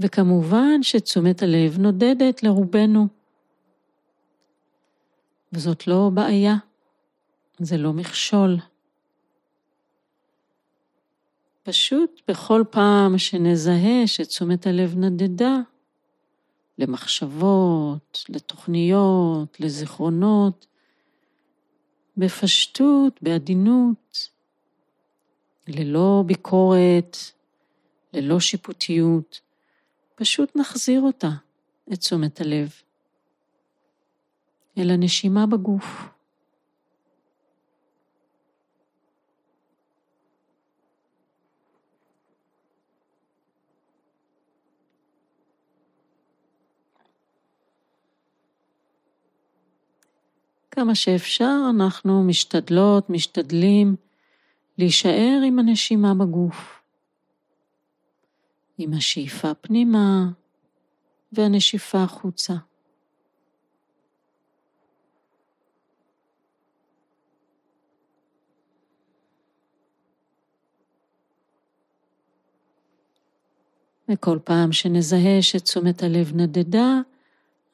[0.00, 3.06] וכמובן שתשומת הלב נודדת לרובנו.
[5.52, 6.54] וזאת לא בעיה,
[7.58, 8.56] זה לא מכשול.
[11.62, 15.56] פשוט בכל פעם שנזהה שתשומת הלב נדדה,
[16.78, 20.66] למחשבות, לתוכניות, לזיכרונות,
[22.16, 24.28] בפשטות, בעדינות,
[25.68, 27.16] ללא ביקורת,
[28.12, 29.40] ללא שיפוטיות,
[30.16, 31.30] פשוט נחזיר אותה,
[31.92, 32.72] את תשומת הלב,
[34.78, 36.08] אל הנשימה בגוף.
[50.70, 53.96] כמה שאפשר אנחנו משתדלות, משתדלים
[54.78, 56.75] להישאר עם הנשימה בגוף.
[58.78, 60.30] עם השאיפה פנימה
[61.32, 62.54] והנשיפה החוצה.
[74.08, 77.00] וכל פעם שנזהה שתשומת הלב נדדה,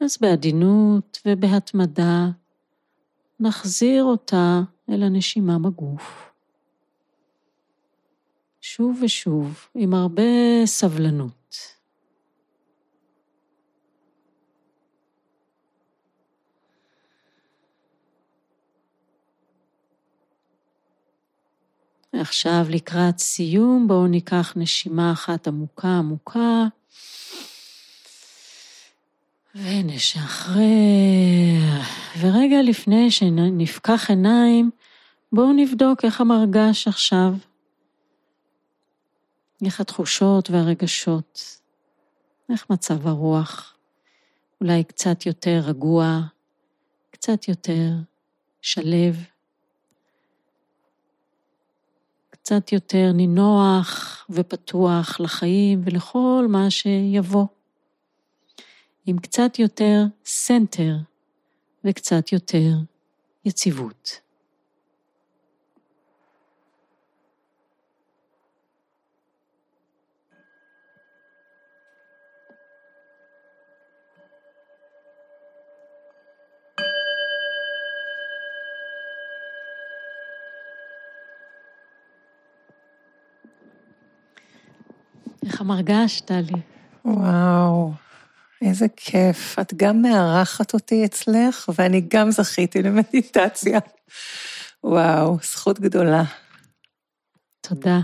[0.01, 2.29] אז בעדינות ובהתמדה
[3.41, 6.32] נחזיר אותה אל הנשימה בגוף.
[8.77, 10.23] שוב ושוב, עם הרבה
[10.65, 11.57] סבלנות.
[22.13, 26.67] ועכשיו לקראת סיום, בואו ניקח נשימה אחת עמוקה עמוקה,
[29.55, 30.61] ונשחרר.
[32.21, 34.71] ורגע לפני שנפקח עיניים,
[35.33, 37.35] בואו נבדוק איך המרגש עכשיו.
[39.65, 41.61] איך התחושות והרגשות,
[42.53, 43.77] איך מצב הרוח,
[44.61, 46.21] אולי קצת יותר רגוע,
[47.11, 47.91] קצת יותר
[48.63, 49.17] שלב,
[52.31, 57.47] קצת יותר נינוח ופתוח לחיים ולכל מה שיבוא.
[59.07, 60.97] עם קצת יותר סנטר
[61.85, 62.71] וקצת יותר
[63.45, 64.21] יציבות.
[85.53, 86.61] איך המרגשת, טלי?
[87.05, 87.93] וואו,
[88.63, 89.59] איזה כיף.
[89.59, 93.79] את גם מארחת אותי אצלך, ואני גם זכיתי למדיטציה.
[94.85, 96.23] וואו, זכות גדולה.
[97.61, 97.99] תודה.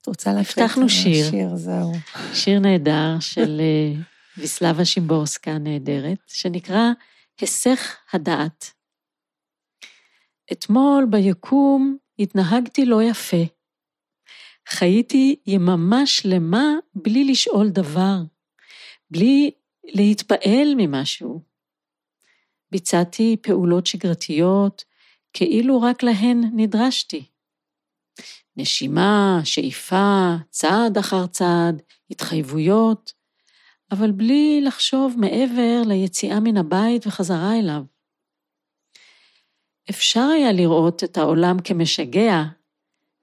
[0.00, 1.30] את רוצה להקריא הבטחנו שיר.
[1.30, 1.92] שיר, זהו.
[2.34, 4.00] שיר נהדר של אה,
[4.38, 6.90] ויסלבה שימבורסקה הנהדרת, שנקרא
[7.40, 8.70] היסח הדעת.
[10.52, 13.44] אתמול ביקום התנהגתי לא יפה.
[14.68, 18.16] חייתי יממה שלמה בלי לשאול דבר,
[19.10, 19.50] בלי
[19.84, 21.42] להתפעל ממשהו.
[22.70, 24.84] ביצעתי פעולות שגרתיות
[25.32, 27.24] כאילו רק להן נדרשתי.
[28.56, 33.12] נשימה, שאיפה, צעד אחר צעד, התחייבויות,
[33.92, 37.82] אבל בלי לחשוב מעבר ליציאה מן הבית וחזרה אליו.
[39.90, 42.42] אפשר היה לראות את העולם כמשגע,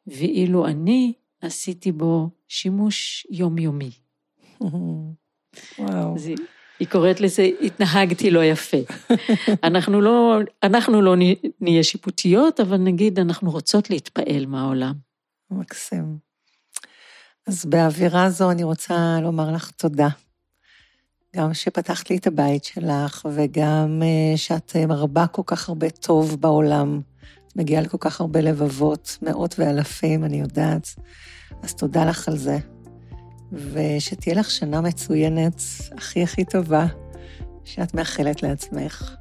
[0.08, 3.92] ואילו אני עשיתי בו שימוש יומיומי.
[4.62, 6.16] וואו.
[6.16, 6.28] אז
[6.80, 8.78] היא, קוראת לזה, התנהגתי לא יפה.
[9.64, 11.16] אנחנו לא, אנחנו לא
[11.62, 14.94] נהיה שיפוטיות, אבל נגיד, אנחנו רוצות להתפעל מהעולם.
[15.52, 16.18] מקסים.
[17.48, 20.10] אז באווירה זו אני רוצה לומר לך תודה.
[21.36, 27.02] גם שפתחת לי את הבית שלך, וגם אה, שאת מרבה כל כך הרבה טוב בעולם.
[27.56, 30.96] מגיעה לכל כך הרבה לבבות, מאות ואלפים, אני יודעת.
[31.64, 32.58] אז תודה לך על זה.
[33.52, 35.62] ושתהיה לך שנה מצוינת,
[35.98, 36.86] הכי הכי טובה,
[37.64, 39.16] שאת מאחלת לעצמך.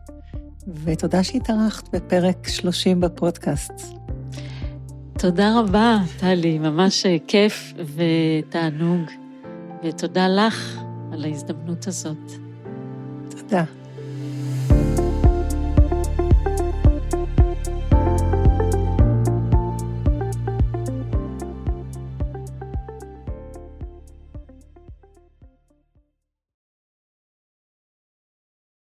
[0.85, 3.73] ותודה שהתארחת בפרק 30 בפודקאסט.
[5.19, 9.11] תודה רבה, טלי, ממש כיף ותענוג,
[9.85, 10.81] ותודה לך
[11.13, 12.33] על ההזדמנות הזאת.
[13.31, 13.80] תודה.